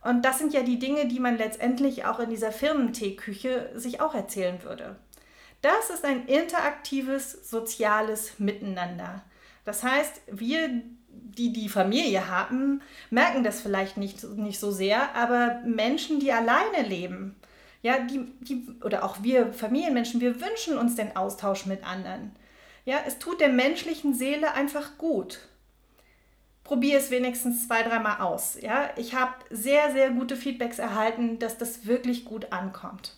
Und 0.00 0.24
das 0.24 0.38
sind 0.38 0.52
ja 0.52 0.62
die 0.62 0.78
Dinge, 0.78 1.06
die 1.06 1.20
man 1.20 1.36
letztendlich 1.36 2.06
auch 2.06 2.18
in 2.18 2.30
dieser 2.30 2.50
Firmenteeküche 2.50 3.70
sich 3.74 4.00
auch 4.00 4.14
erzählen 4.14 4.62
würde. 4.64 4.96
Das 5.62 5.90
ist 5.90 6.04
ein 6.04 6.26
interaktives 6.26 7.48
soziales 7.48 8.38
Miteinander. 8.38 9.22
Das 9.64 9.84
heißt, 9.84 10.20
wir, 10.26 10.82
die 11.08 11.52
die 11.52 11.68
Familie 11.68 12.28
haben, 12.28 12.82
merken 13.10 13.44
das 13.44 13.60
vielleicht 13.60 13.96
nicht, 13.96 14.24
nicht 14.24 14.58
so 14.58 14.72
sehr, 14.72 15.14
aber 15.14 15.60
Menschen, 15.64 16.18
die 16.18 16.32
alleine 16.32 16.86
leben, 16.86 17.36
ja, 17.80 17.98
die, 18.00 18.26
die, 18.40 18.66
oder 18.82 19.04
auch 19.04 19.22
wir 19.22 19.52
Familienmenschen, 19.52 20.20
wir 20.20 20.40
wünschen 20.40 20.78
uns 20.78 20.96
den 20.96 21.16
Austausch 21.16 21.66
mit 21.66 21.86
anderen. 21.86 22.32
Ja, 22.84 22.98
es 23.06 23.18
tut 23.18 23.40
der 23.40 23.48
menschlichen 23.48 24.14
Seele 24.14 24.54
einfach 24.54 24.98
gut. 24.98 25.40
Probier 26.64 26.98
es 26.98 27.10
wenigstens 27.10 27.66
zwei, 27.66 27.82
dreimal 27.82 28.20
aus. 28.20 28.56
Ja, 28.60 28.90
ich 28.96 29.14
habe 29.14 29.32
sehr, 29.50 29.92
sehr 29.92 30.10
gute 30.10 30.36
Feedbacks 30.36 30.78
erhalten, 30.78 31.38
dass 31.38 31.58
das 31.58 31.86
wirklich 31.86 32.24
gut 32.24 32.52
ankommt. 32.52 33.16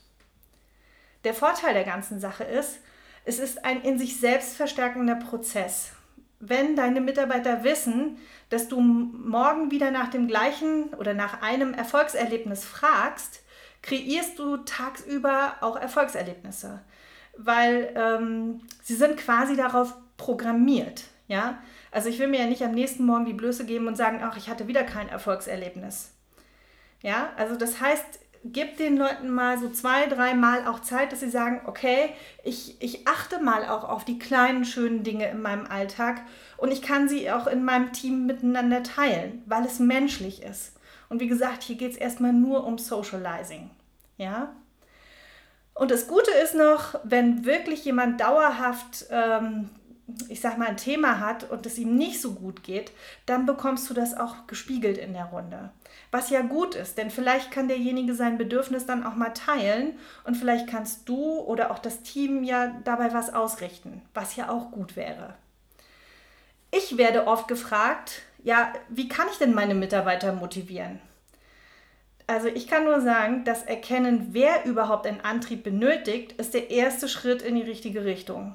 Der 1.24 1.34
Vorteil 1.34 1.74
der 1.74 1.84
ganzen 1.84 2.20
Sache 2.20 2.44
ist, 2.44 2.80
es 3.24 3.38
ist 3.38 3.64
ein 3.64 3.80
in 3.82 3.98
sich 3.98 4.20
selbst 4.20 4.56
verstärkender 4.56 5.16
Prozess. 5.16 5.92
Wenn 6.40 6.76
deine 6.76 7.00
Mitarbeiter 7.00 7.64
wissen, 7.64 8.18
dass 8.50 8.68
du 8.68 8.80
morgen 8.80 9.70
wieder 9.70 9.90
nach 9.90 10.10
dem 10.10 10.28
gleichen 10.28 10.92
oder 10.94 11.14
nach 11.14 11.40
einem 11.40 11.72
Erfolgserlebnis 11.72 12.64
fragst, 12.64 13.42
kreierst 13.80 14.38
du 14.38 14.58
tagsüber 14.58 15.54
auch 15.62 15.76
Erfolgserlebnisse, 15.76 16.82
weil 17.36 17.92
ähm, 17.96 18.60
sie 18.82 18.94
sind 18.94 19.16
quasi 19.16 19.56
darauf 19.56 19.94
programmiert. 20.18 21.04
Ja? 21.28 21.58
Also 21.90 22.10
ich 22.10 22.18
will 22.18 22.28
mir 22.28 22.40
ja 22.40 22.46
nicht 22.46 22.62
am 22.62 22.72
nächsten 22.72 23.06
Morgen 23.06 23.24
die 23.24 23.32
Blöße 23.32 23.64
geben 23.64 23.86
und 23.86 23.96
sagen, 23.96 24.20
ach, 24.22 24.36
ich 24.36 24.48
hatte 24.50 24.68
wieder 24.68 24.84
kein 24.84 25.08
Erfolgserlebnis. 25.08 26.10
Ja, 27.02 27.32
also 27.36 27.56
das 27.56 27.80
heißt, 27.80 28.20
gib 28.44 28.76
den 28.76 28.96
Leuten 28.96 29.30
mal 29.30 29.58
so 29.58 29.70
zwei, 29.70 30.06
dreimal 30.06 30.66
auch 30.66 30.80
Zeit, 30.80 31.12
dass 31.12 31.20
sie 31.20 31.30
sagen, 31.30 31.62
okay, 31.66 32.10
ich, 32.42 32.80
ich 32.82 33.08
achte 33.08 33.42
mal 33.42 33.66
auch 33.68 33.84
auf 33.88 34.04
die 34.04 34.18
kleinen, 34.18 34.64
schönen 34.64 35.02
Dinge 35.02 35.28
in 35.28 35.40
meinem 35.40 35.66
Alltag 35.66 36.20
und 36.56 36.70
ich 36.70 36.82
kann 36.82 37.08
sie 37.08 37.30
auch 37.30 37.46
in 37.46 37.64
meinem 37.64 37.92
Team 37.92 38.26
miteinander 38.26 38.82
teilen, 38.82 39.42
weil 39.46 39.64
es 39.64 39.78
menschlich 39.78 40.42
ist. 40.42 40.74
Und 41.08 41.20
wie 41.20 41.28
gesagt, 41.28 41.62
hier 41.62 41.76
geht 41.76 41.92
es 41.92 41.96
erstmal 41.96 42.32
nur 42.32 42.66
um 42.66 42.78
Socializing. 42.78 43.70
Ja? 44.18 44.54
Und 45.74 45.90
das 45.90 46.06
Gute 46.06 46.30
ist 46.42 46.54
noch, 46.54 46.94
wenn 47.04 47.44
wirklich 47.44 47.84
jemand 47.84 48.20
dauerhaft, 48.20 49.06
ähm, 49.10 49.70
ich 50.28 50.40
sag 50.40 50.58
mal, 50.58 50.68
ein 50.68 50.76
Thema 50.76 51.20
hat 51.20 51.50
und 51.50 51.64
es 51.66 51.78
ihm 51.78 51.96
nicht 51.96 52.20
so 52.20 52.32
gut 52.32 52.62
geht, 52.62 52.92
dann 53.26 53.46
bekommst 53.46 53.88
du 53.88 53.94
das 53.94 54.16
auch 54.16 54.46
gespiegelt 54.46 54.98
in 54.98 55.14
der 55.14 55.26
Runde. 55.26 55.70
Was 56.10 56.30
ja 56.30 56.42
gut 56.42 56.74
ist, 56.74 56.98
denn 56.98 57.10
vielleicht 57.10 57.50
kann 57.50 57.68
derjenige 57.68 58.14
sein 58.14 58.36
Bedürfnis 58.36 58.86
dann 58.86 59.04
auch 59.04 59.14
mal 59.14 59.30
teilen 59.30 59.98
und 60.24 60.36
vielleicht 60.36 60.68
kannst 60.68 61.08
du 61.08 61.38
oder 61.40 61.70
auch 61.70 61.78
das 61.78 62.02
Team 62.02 62.44
ja 62.44 62.74
dabei 62.84 63.14
was 63.14 63.32
ausrichten, 63.32 64.02
was 64.12 64.36
ja 64.36 64.50
auch 64.50 64.70
gut 64.70 64.96
wäre. 64.96 65.34
Ich 66.70 66.98
werde 66.98 67.26
oft 67.26 67.48
gefragt, 67.48 68.22
ja, 68.42 68.72
wie 68.88 69.08
kann 69.08 69.28
ich 69.30 69.38
denn 69.38 69.54
meine 69.54 69.74
Mitarbeiter 69.74 70.32
motivieren? 70.32 71.00
Also 72.26 72.48
ich 72.48 72.66
kann 72.66 72.84
nur 72.84 73.00
sagen, 73.00 73.44
das 73.44 73.62
Erkennen, 73.62 74.28
wer 74.32 74.64
überhaupt 74.64 75.06
einen 75.06 75.20
Antrieb 75.20 75.62
benötigt, 75.62 76.32
ist 76.32 76.54
der 76.54 76.70
erste 76.70 77.08
Schritt 77.08 77.42
in 77.42 77.54
die 77.54 77.62
richtige 77.62 78.04
Richtung. 78.04 78.54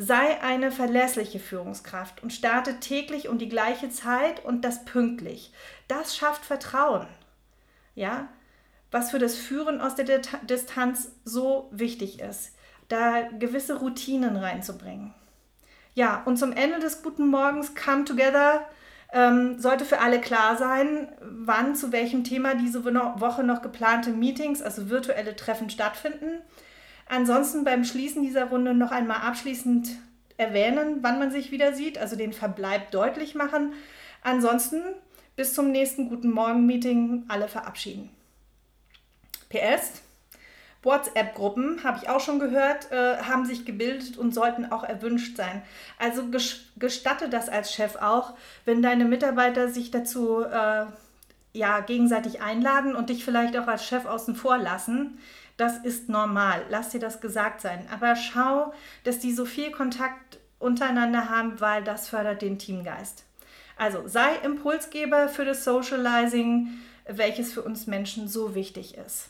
Sei 0.00 0.40
eine 0.42 0.70
verlässliche 0.70 1.40
Führungskraft 1.40 2.22
und 2.22 2.32
starte 2.32 2.78
täglich 2.78 3.28
um 3.28 3.36
die 3.36 3.48
gleiche 3.48 3.90
Zeit 3.90 4.44
und 4.44 4.64
das 4.64 4.84
pünktlich. 4.84 5.52
Das 5.88 6.16
schafft 6.16 6.44
Vertrauen. 6.44 7.08
Ja, 7.96 8.28
was 8.92 9.10
für 9.10 9.18
das 9.18 9.34
Führen 9.34 9.80
aus 9.80 9.96
der 9.96 10.20
Distanz 10.44 11.10
so 11.24 11.68
wichtig 11.72 12.20
ist, 12.20 12.52
da 12.86 13.22
gewisse 13.40 13.80
Routinen 13.80 14.36
reinzubringen. 14.36 15.14
Ja, 15.94 16.22
und 16.26 16.36
zum 16.36 16.52
Ende 16.52 16.78
des 16.78 17.02
guten 17.02 17.26
Morgens 17.26 17.74
come 17.74 18.04
together 18.04 18.68
ähm, 19.12 19.58
sollte 19.58 19.84
für 19.84 19.98
alle 19.98 20.20
klar 20.20 20.56
sein, 20.56 21.08
wann 21.20 21.74
zu 21.74 21.90
welchem 21.90 22.22
Thema 22.22 22.54
diese 22.54 22.84
Woche 22.84 23.42
noch 23.42 23.62
geplante 23.62 24.10
Meetings, 24.10 24.62
also 24.62 24.90
virtuelle 24.90 25.34
Treffen 25.34 25.70
stattfinden. 25.70 26.40
Ansonsten 27.08 27.64
beim 27.64 27.84
Schließen 27.84 28.22
dieser 28.22 28.46
Runde 28.46 28.74
noch 28.74 28.90
einmal 28.90 29.18
abschließend 29.18 29.88
erwähnen, 30.36 30.98
wann 31.00 31.18
man 31.18 31.30
sich 31.30 31.50
wieder 31.50 31.72
sieht, 31.72 31.98
also 31.98 32.16
den 32.16 32.32
Verbleib 32.32 32.90
deutlich 32.90 33.34
machen. 33.34 33.72
Ansonsten 34.22 34.82
bis 35.36 35.54
zum 35.54 35.70
nächsten 35.70 36.08
Guten 36.08 36.30
Morgen-Meeting 36.30 37.24
alle 37.28 37.48
verabschieden. 37.48 38.10
PS, 39.48 40.02
WhatsApp-Gruppen, 40.82 41.82
habe 41.82 41.98
ich 42.02 42.08
auch 42.08 42.20
schon 42.20 42.38
gehört, 42.38 42.92
äh, 42.92 43.16
haben 43.18 43.46
sich 43.46 43.64
gebildet 43.64 44.18
und 44.18 44.34
sollten 44.34 44.70
auch 44.70 44.84
erwünscht 44.84 45.36
sein. 45.36 45.62
Also 45.98 46.24
gestatte 46.76 47.28
das 47.28 47.48
als 47.48 47.72
Chef 47.72 47.96
auch, 47.96 48.34
wenn 48.64 48.82
deine 48.82 49.04
Mitarbeiter 49.04 49.68
sich 49.68 49.90
dazu 49.90 50.42
äh, 50.42 50.86
ja, 51.52 51.80
gegenseitig 51.80 52.40
einladen 52.40 52.94
und 52.94 53.10
dich 53.10 53.24
vielleicht 53.24 53.56
auch 53.56 53.66
als 53.66 53.86
Chef 53.86 54.04
außen 54.04 54.36
vor 54.36 54.58
lassen. 54.58 55.18
Das 55.58 55.76
ist 55.84 56.08
normal, 56.08 56.64
lass 56.70 56.88
dir 56.90 57.00
das 57.00 57.20
gesagt 57.20 57.60
sein. 57.60 57.86
Aber 57.92 58.16
schau, 58.16 58.72
dass 59.04 59.18
die 59.18 59.32
so 59.32 59.44
viel 59.44 59.70
Kontakt 59.70 60.38
untereinander 60.58 61.28
haben, 61.28 61.60
weil 61.60 61.84
das 61.84 62.08
fördert 62.08 62.40
den 62.40 62.58
Teamgeist. 62.58 63.24
Also 63.76 64.08
sei 64.08 64.36
Impulsgeber 64.44 65.28
für 65.28 65.44
das 65.44 65.64
Socializing, 65.64 66.68
welches 67.06 67.52
für 67.52 67.62
uns 67.62 67.86
Menschen 67.86 68.26
so 68.26 68.54
wichtig 68.54 68.96
ist. 68.96 69.28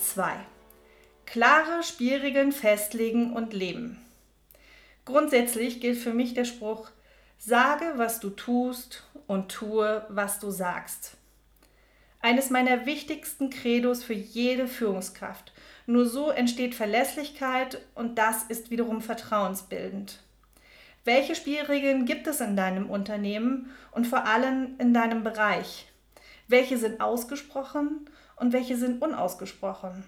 2. 0.00 0.32
Klare 1.26 1.82
Spielregeln 1.82 2.52
festlegen 2.52 3.34
und 3.34 3.52
leben. 3.52 4.04
Grundsätzlich 5.04 5.80
gilt 5.80 5.98
für 5.98 6.14
mich 6.14 6.34
der 6.34 6.44
Spruch, 6.44 6.88
sage, 7.38 7.84
was 7.96 8.18
du 8.18 8.30
tust 8.30 9.04
und 9.26 9.50
tue, 9.50 10.04
was 10.08 10.40
du 10.40 10.50
sagst. 10.50 11.16
Eines 12.20 12.50
meiner 12.50 12.86
wichtigsten 12.86 13.50
Credos 13.50 14.04
für 14.04 14.14
jede 14.14 14.68
Führungskraft. 14.68 15.52
Nur 15.86 16.06
so 16.06 16.30
entsteht 16.30 16.74
Verlässlichkeit 16.74 17.80
und 17.94 18.18
das 18.18 18.44
ist 18.44 18.70
wiederum 18.70 19.00
vertrauensbildend. 19.00 20.20
Welche 21.04 21.34
Spielregeln 21.34 22.04
gibt 22.04 22.26
es 22.26 22.40
in 22.40 22.56
deinem 22.56 22.90
Unternehmen 22.90 23.70
und 23.90 24.06
vor 24.06 24.26
allem 24.26 24.74
in 24.78 24.92
deinem 24.92 25.24
Bereich? 25.24 25.90
Welche 26.46 26.76
sind 26.76 27.00
ausgesprochen 27.00 28.06
und 28.40 28.52
welche 28.52 28.76
sind 28.76 29.00
unausgesprochen. 29.02 30.04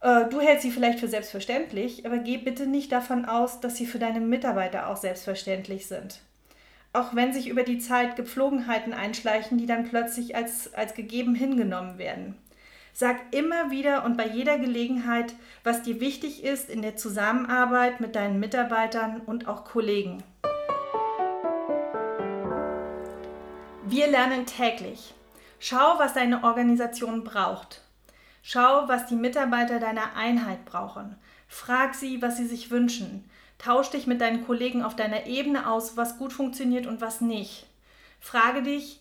Äh, 0.00 0.28
du 0.28 0.40
hältst 0.40 0.62
sie 0.62 0.70
vielleicht 0.70 0.98
für 1.00 1.08
selbstverständlich, 1.08 2.04
aber 2.04 2.18
geh 2.18 2.38
bitte 2.38 2.66
nicht 2.66 2.90
davon 2.90 3.24
aus, 3.26 3.60
dass 3.60 3.76
sie 3.76 3.86
für 3.86 3.98
deine 3.98 4.20
Mitarbeiter 4.20 4.88
auch 4.88 4.96
selbstverständlich 4.96 5.86
sind. 5.86 6.20
Auch 6.94 7.12
wenn 7.12 7.32
sich 7.32 7.48
über 7.48 7.64
die 7.64 7.80
Zeit 7.80 8.14
Gepflogenheiten 8.14 8.94
einschleichen, 8.94 9.58
die 9.58 9.66
dann 9.66 9.82
plötzlich 9.82 10.36
als, 10.36 10.72
als 10.74 10.94
gegeben 10.94 11.34
hingenommen 11.34 11.98
werden. 11.98 12.36
Sag 12.92 13.34
immer 13.34 13.72
wieder 13.72 14.04
und 14.04 14.16
bei 14.16 14.28
jeder 14.28 14.60
Gelegenheit, 14.60 15.34
was 15.64 15.82
dir 15.82 15.98
wichtig 15.98 16.44
ist 16.44 16.70
in 16.70 16.82
der 16.82 16.94
Zusammenarbeit 16.94 17.98
mit 17.98 18.14
deinen 18.14 18.38
Mitarbeitern 18.38 19.20
und 19.26 19.48
auch 19.48 19.64
Kollegen. 19.64 20.22
Wir 23.86 24.06
lernen 24.06 24.46
täglich. 24.46 25.14
Schau, 25.58 25.98
was 25.98 26.14
deine 26.14 26.44
Organisation 26.44 27.24
braucht. 27.24 27.82
Schau, 28.40 28.86
was 28.86 29.06
die 29.06 29.16
Mitarbeiter 29.16 29.80
deiner 29.80 30.14
Einheit 30.14 30.64
brauchen. 30.64 31.16
Frag 31.48 31.96
sie, 31.96 32.22
was 32.22 32.36
sie 32.36 32.46
sich 32.46 32.70
wünschen. 32.70 33.28
Tausch 33.64 33.88
dich 33.88 34.06
mit 34.06 34.20
deinen 34.20 34.44
Kollegen 34.44 34.82
auf 34.82 34.94
deiner 34.94 35.24
Ebene 35.24 35.70
aus, 35.70 35.96
was 35.96 36.18
gut 36.18 36.34
funktioniert 36.34 36.86
und 36.86 37.00
was 37.00 37.22
nicht. 37.22 37.64
Frage 38.20 38.62
dich, 38.62 39.00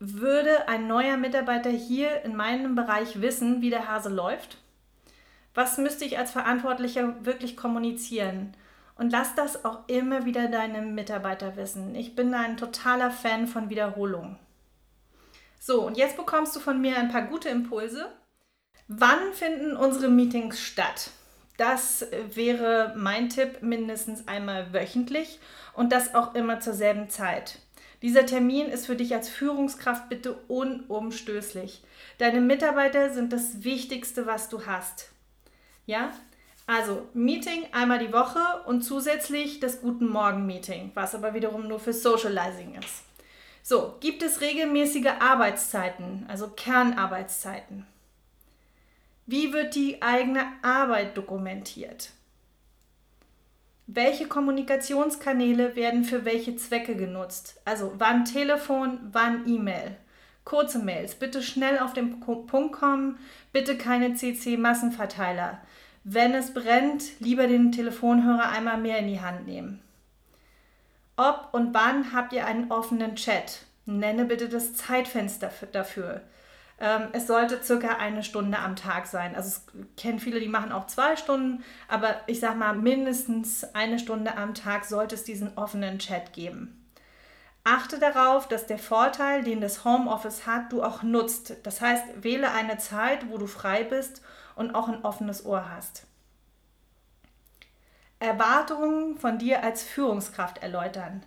würde 0.00 0.66
ein 0.66 0.88
neuer 0.88 1.16
Mitarbeiter 1.16 1.70
hier 1.70 2.22
in 2.22 2.34
meinem 2.34 2.74
Bereich 2.74 3.20
wissen, 3.20 3.62
wie 3.62 3.70
der 3.70 3.86
Hase 3.86 4.08
läuft? 4.08 4.58
Was 5.54 5.78
müsste 5.78 6.04
ich 6.04 6.18
als 6.18 6.32
Verantwortlicher 6.32 7.24
wirklich 7.24 7.56
kommunizieren? 7.56 8.56
Und 8.96 9.12
lass 9.12 9.36
das 9.36 9.64
auch 9.64 9.86
immer 9.86 10.24
wieder 10.24 10.48
deine 10.48 10.82
Mitarbeiter 10.82 11.54
wissen. 11.54 11.94
Ich 11.94 12.16
bin 12.16 12.34
ein 12.34 12.56
totaler 12.56 13.12
Fan 13.12 13.46
von 13.46 13.70
Wiederholung. 13.70 14.36
So, 15.60 15.86
und 15.86 15.96
jetzt 15.96 16.16
bekommst 16.16 16.56
du 16.56 16.60
von 16.60 16.80
mir 16.80 16.96
ein 16.96 17.12
paar 17.12 17.22
gute 17.22 17.50
Impulse. 17.50 18.10
Wann 18.88 19.32
finden 19.32 19.76
unsere 19.76 20.08
Meetings 20.08 20.60
statt? 20.60 21.12
Das 21.56 22.06
wäre 22.34 22.94
mein 22.96 23.28
Tipp 23.28 23.62
mindestens 23.62 24.26
einmal 24.26 24.72
wöchentlich 24.72 25.38
und 25.74 25.92
das 25.92 26.14
auch 26.14 26.34
immer 26.34 26.60
zur 26.60 26.72
selben 26.72 27.10
Zeit. 27.10 27.58
Dieser 28.02 28.26
Termin 28.26 28.66
ist 28.66 28.86
für 28.86 28.96
dich 28.96 29.14
als 29.14 29.28
Führungskraft 29.28 30.08
bitte 30.08 30.34
unumstößlich. 30.48 31.82
Deine 32.18 32.40
Mitarbeiter 32.40 33.10
sind 33.10 33.32
das 33.32 33.62
Wichtigste, 33.62 34.26
was 34.26 34.48
du 34.48 34.66
hast. 34.66 35.10
Ja? 35.86 36.10
Also 36.66 37.06
Meeting 37.14 37.64
einmal 37.72 37.98
die 37.98 38.12
Woche 38.12 38.40
und 38.66 38.82
zusätzlich 38.82 39.60
das 39.60 39.80
Guten 39.80 40.08
Morgen 40.08 40.46
Meeting, 40.46 40.90
was 40.94 41.14
aber 41.14 41.34
wiederum 41.34 41.68
nur 41.68 41.78
für 41.78 41.92
Socializing 41.92 42.74
ist. 42.74 43.04
So, 43.62 43.94
gibt 44.00 44.22
es 44.22 44.40
regelmäßige 44.40 45.10
Arbeitszeiten, 45.20 46.24
also 46.28 46.48
Kernarbeitszeiten? 46.48 47.86
Wie 49.26 49.52
wird 49.52 49.74
die 49.74 50.02
eigene 50.02 50.44
Arbeit 50.62 51.16
dokumentiert? 51.16 52.10
welche 53.94 54.26
Kommunikationskanäle 54.26 55.76
werden 55.76 56.04
für 56.04 56.24
welche 56.24 56.56
Zwecke 56.56 56.96
genutzt. 56.96 57.60
Also 57.64 57.92
wann 57.98 58.24
Telefon, 58.24 58.98
wann 59.12 59.46
E-Mail. 59.46 59.96
Kurze 60.44 60.78
Mails, 60.80 61.14
bitte 61.14 61.42
schnell 61.42 61.78
auf 61.78 61.92
den 61.92 62.20
Punkt 62.20 62.72
kommen, 62.72 63.18
bitte 63.52 63.76
keine 63.76 64.14
CC-Massenverteiler. 64.14 65.60
Wenn 66.04 66.34
es 66.34 66.52
brennt, 66.52 67.20
lieber 67.20 67.46
den 67.46 67.70
Telefonhörer 67.70 68.48
einmal 68.48 68.78
mehr 68.78 68.98
in 68.98 69.06
die 69.06 69.20
Hand 69.20 69.46
nehmen. 69.46 69.80
Ob 71.16 71.50
und 71.52 71.74
wann 71.74 72.12
habt 72.12 72.32
ihr 72.32 72.46
einen 72.46 72.72
offenen 72.72 73.14
Chat? 73.14 73.60
Nenne 73.86 74.24
bitte 74.24 74.48
das 74.48 74.74
Zeitfenster 74.74 75.52
dafür. 75.70 76.22
Ähm, 76.82 77.10
es 77.12 77.28
sollte 77.28 77.62
circa 77.62 77.98
eine 77.98 78.24
Stunde 78.24 78.58
am 78.58 78.74
Tag 78.74 79.06
sein. 79.06 79.36
Also 79.36 79.60
ich 79.72 79.96
kenne 79.96 80.18
viele, 80.18 80.40
die 80.40 80.48
machen 80.48 80.72
auch 80.72 80.88
zwei 80.88 81.14
Stunden, 81.14 81.62
aber 81.86 82.16
ich 82.26 82.40
sage 82.40 82.56
mal, 82.56 82.74
mindestens 82.74 83.62
eine 83.72 84.00
Stunde 84.00 84.36
am 84.36 84.52
Tag 84.52 84.84
sollte 84.84 85.14
es 85.14 85.22
diesen 85.22 85.56
offenen 85.56 86.00
Chat 86.00 86.32
geben. 86.32 86.90
Achte 87.62 88.00
darauf, 88.00 88.48
dass 88.48 88.66
der 88.66 88.80
Vorteil, 88.80 89.44
den 89.44 89.60
das 89.60 89.84
Homeoffice 89.84 90.44
hat, 90.44 90.72
du 90.72 90.82
auch 90.82 91.04
nutzt. 91.04 91.54
Das 91.62 91.80
heißt, 91.80 92.24
wähle 92.24 92.50
eine 92.50 92.78
Zeit, 92.78 93.30
wo 93.30 93.38
du 93.38 93.46
frei 93.46 93.84
bist 93.84 94.20
und 94.56 94.74
auch 94.74 94.88
ein 94.88 95.04
offenes 95.04 95.46
Ohr 95.46 95.70
hast. 95.70 96.08
Erwartungen 98.18 99.16
von 99.18 99.38
dir 99.38 99.62
als 99.62 99.84
Führungskraft 99.84 100.58
erläutern. 100.58 101.22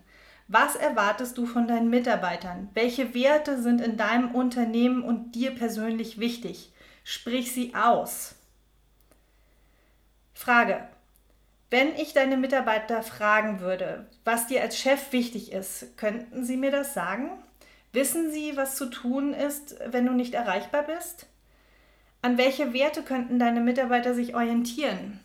Was 0.48 0.76
erwartest 0.76 1.38
du 1.38 1.48
von 1.48 1.68
deinen 1.68 1.90
Mitarbeitern? 1.90 2.70
Welche 2.76 3.16
Werte 3.16 3.60
sind 3.62 3.82
in 3.82 3.98
deinem 3.98 4.36
Unternehmen 4.36 5.02
und 5.02 5.34
dir 5.34 5.56
persönlich 5.56 6.20
wichtig? 6.20 6.72
Sprich 7.04 7.52
sie 7.52 7.74
aus. 7.74 8.36
Frage. 10.34 10.88
Wenn 11.72 11.96
ich 11.96 12.14
deine 12.14 12.38
Mitarbeiter 12.38 13.02
fragen 13.02 13.60
würde, 13.60 14.06
was 14.24 14.46
dir 14.46 14.62
als 14.62 14.78
Chef 14.78 15.12
wichtig 15.12 15.52
ist, 15.52 15.98
könnten 15.98 16.46
sie 16.46 16.58
mir 16.58 16.70
das 16.70 16.94
sagen? 16.94 17.32
Wissen 17.92 18.32
sie, 18.32 18.56
was 18.56 18.76
zu 18.76 18.86
tun 18.86 19.34
ist, 19.34 19.76
wenn 19.88 20.06
du 20.06 20.14
nicht 20.14 20.36
erreichbar 20.36 20.84
bist? 20.84 21.26
An 22.22 22.38
welche 22.38 22.72
Werte 22.72 23.02
könnten 23.02 23.40
deine 23.40 23.62
Mitarbeiter 23.62 24.14
sich 24.14 24.36
orientieren? 24.36 25.20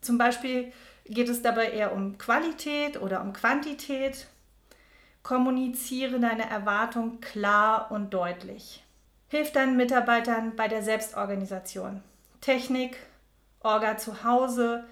Zum 0.00 0.18
Beispiel 0.18 0.72
geht 1.04 1.28
es 1.28 1.42
dabei 1.42 1.70
eher 1.70 1.92
um 1.92 2.18
Qualität 2.18 3.00
oder 3.00 3.22
um 3.22 3.32
Quantität? 3.32 4.26
Kommuniziere 5.22 6.18
deine 6.18 6.48
Erwartung 6.50 7.20
klar 7.20 7.90
und 7.90 8.12
deutlich. 8.12 8.82
Hilf 9.28 9.52
deinen 9.52 9.76
Mitarbeitern 9.76 10.56
bei 10.56 10.68
der 10.68 10.82
Selbstorganisation. 10.82 12.02
Technik, 12.40 12.96
Orga 13.60 13.96
zu 13.96 14.24
Hause, 14.24 14.84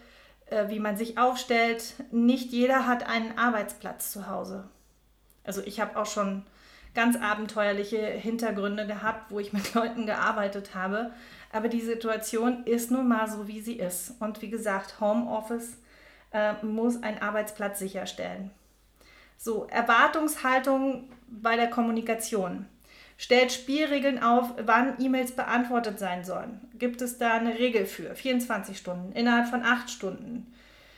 äh, 0.47 0.69
wie 0.69 0.81
man 0.81 0.97
sich 0.97 1.19
aufstellt. 1.19 1.95
Nicht 2.11 2.53
jeder 2.53 2.87
hat 2.87 3.09
einen 3.09 3.37
Arbeitsplatz 3.37 4.13
zu 4.13 4.29
Hause. 4.29 4.69
Also 5.45 5.63
ich 5.63 5.81
habe 5.81 5.99
auch 5.99 6.07
schon 6.07 6.45
ganz 6.95 7.17
abenteuerliche 7.17 7.99
Hintergründe 7.99 8.87
gehabt, 8.87 9.31
wo 9.31 9.41
ich 9.41 9.53
mit 9.53 9.75
Leuten 9.75 10.07
gearbeitet 10.07 10.75
habe. 10.75 11.13
Aber 11.53 11.69
die 11.69 11.81
Situation 11.81 12.65
ist 12.65 12.91
nun 12.91 13.09
mal 13.09 13.29
so, 13.29 13.49
wie 13.49 13.61
sie 13.61 13.75
ist. 13.75 14.15
Und 14.21 14.41
wie 14.43 14.51
gesagt, 14.51 15.01
Homeoffice 15.01 15.77
äh, 16.33 16.55
muss 16.65 17.03
einen 17.03 17.19
Arbeitsplatz 17.19 17.79
sicherstellen. 17.79 18.51
So, 19.43 19.67
Erwartungshaltung 19.71 21.09
bei 21.27 21.57
der 21.57 21.71
Kommunikation. 21.71 22.67
Stellt 23.17 23.51
Spielregeln 23.53 24.23
auf, 24.23 24.53
wann 24.67 25.01
E-Mails 25.01 25.33
beantwortet 25.33 25.99
sein 25.99 26.25
sollen. 26.25 26.61
Gibt 26.75 27.01
es 27.01 27.17
da 27.17 27.37
eine 27.37 27.59
Regel 27.59 27.87
für? 27.87 28.15
24 28.15 28.77
Stunden, 28.77 29.13
innerhalb 29.13 29.49
von 29.49 29.63
8 29.63 29.89
Stunden. 29.89 30.53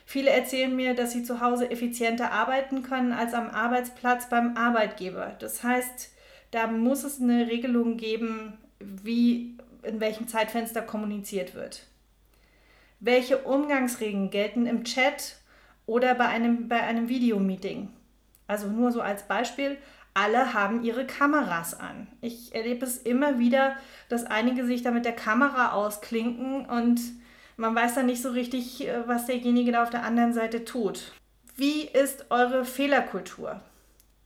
Viele 0.06 0.30
erzählen 0.30 0.74
mir, 0.74 0.94
dass 0.94 1.12
sie 1.12 1.22
zu 1.22 1.40
Hause 1.40 1.70
effizienter 1.70 2.32
arbeiten 2.32 2.82
können 2.82 3.12
als 3.12 3.32
am 3.32 3.48
Arbeitsplatz 3.48 4.28
beim 4.28 4.56
Arbeitgeber. 4.56 5.36
Das 5.38 5.62
heißt, 5.62 6.10
da 6.50 6.66
muss 6.66 7.04
es 7.04 7.20
eine 7.20 7.46
Regelung 7.46 7.96
geben, 7.96 8.58
wie 8.80 9.56
in 9.84 10.00
welchem 10.00 10.26
Zeitfenster 10.26 10.82
kommuniziert 10.82 11.54
wird. 11.54 11.86
Welche 12.98 13.38
Umgangsregeln 13.38 14.30
gelten 14.30 14.66
im 14.66 14.82
Chat 14.82 15.36
oder 15.86 16.16
bei 16.16 16.26
einem, 16.26 16.66
bei 16.66 16.80
einem 16.80 17.08
Videomeeting? 17.08 17.88
Also 18.46 18.68
nur 18.68 18.92
so 18.92 19.00
als 19.00 19.22
Beispiel, 19.28 19.78
alle 20.14 20.52
haben 20.52 20.82
ihre 20.82 21.06
Kameras 21.06 21.78
an. 21.78 22.06
Ich 22.20 22.54
erlebe 22.54 22.84
es 22.84 22.98
immer 22.98 23.38
wieder, 23.38 23.76
dass 24.08 24.24
einige 24.24 24.66
sich 24.66 24.82
da 24.82 24.90
mit 24.90 25.04
der 25.04 25.14
Kamera 25.16 25.72
ausklinken 25.72 26.66
und 26.66 27.00
man 27.56 27.74
weiß 27.74 27.94
dann 27.94 28.06
nicht 28.06 28.22
so 28.22 28.30
richtig, 28.30 28.86
äh, 28.86 29.06
was 29.06 29.26
derjenige 29.26 29.72
da 29.72 29.82
auf 29.82 29.90
der 29.90 30.04
anderen 30.04 30.32
Seite 30.32 30.64
tut. 30.64 31.12
Wie 31.56 31.82
ist 31.82 32.26
eure 32.30 32.64
Fehlerkultur? 32.64 33.60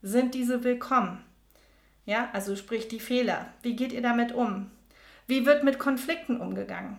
Sind 0.03 0.35
diese 0.35 0.65
willkommen? 0.65 1.25
Ja, 2.05 2.29
also 2.33 2.55
sprich 2.55 2.89
die 2.89 3.01
Fehler. 3.01 3.47
Wie 3.63 3.75
geht 3.75 3.93
ihr 3.93 4.03
damit 4.03 4.33
um? 4.33 4.71
Wie 5.27 5.45
wird 5.45 5.65
mit 5.65 5.79
Konflikten 5.79 6.41
umgegangen? 6.41 6.99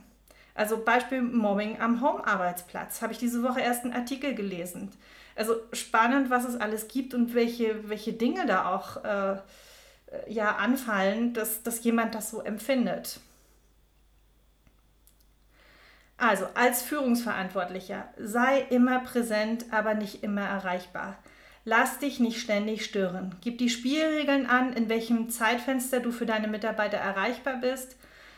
Also 0.54 0.84
Beispiel 0.84 1.22
Mobbing 1.22 1.80
am 1.80 2.02
Home-Arbeitsplatz. 2.02 3.02
Habe 3.02 3.14
ich 3.14 3.20
diese 3.20 3.44
Woche 3.44 3.62
erst 3.62 3.86
einen 3.86 3.94
Artikel 3.94 4.36
gelesen. 4.36 4.92
Also 5.38 5.56
spannend, 5.72 6.30
was 6.30 6.46
es 6.46 6.60
alles 6.60 6.88
gibt 6.88 7.14
und 7.14 7.36
welche, 7.36 7.88
welche 7.90 8.14
Dinge 8.14 8.46
da 8.48 8.74
auch 8.74 9.04
äh, 9.04 9.38
ja, 10.28 10.56
anfallen, 10.56 11.34
dass, 11.34 11.64
dass 11.64 11.84
jemand 11.84 12.16
das 12.16 12.32
so 12.32 12.42
empfindet. 12.42 13.20
Also 16.18 16.48
als 16.56 16.82
Führungsverantwortlicher 16.82 18.08
sei 18.18 18.62
immer 18.70 19.00
präsent, 19.02 19.66
aber 19.70 19.94
nicht 19.94 20.24
immer 20.24 20.42
erreichbar. 20.42 21.18
Lass 21.64 22.00
dich 22.00 22.20
nicht 22.20 22.42
ständig 22.42 22.84
stören. 22.86 23.36
Gib 23.42 23.60
die 23.60 23.70
Spielregeln 23.70 24.48
an, 24.48 24.74
in 24.74 24.90
welchem 24.90 25.30
Zeitfenster 25.30 26.00
du 26.00 26.12
für 26.12 26.26
deine 26.26 26.48
Mitarbeiter 26.48 26.98
erreichbar 26.98 27.58
bist. 27.58 27.98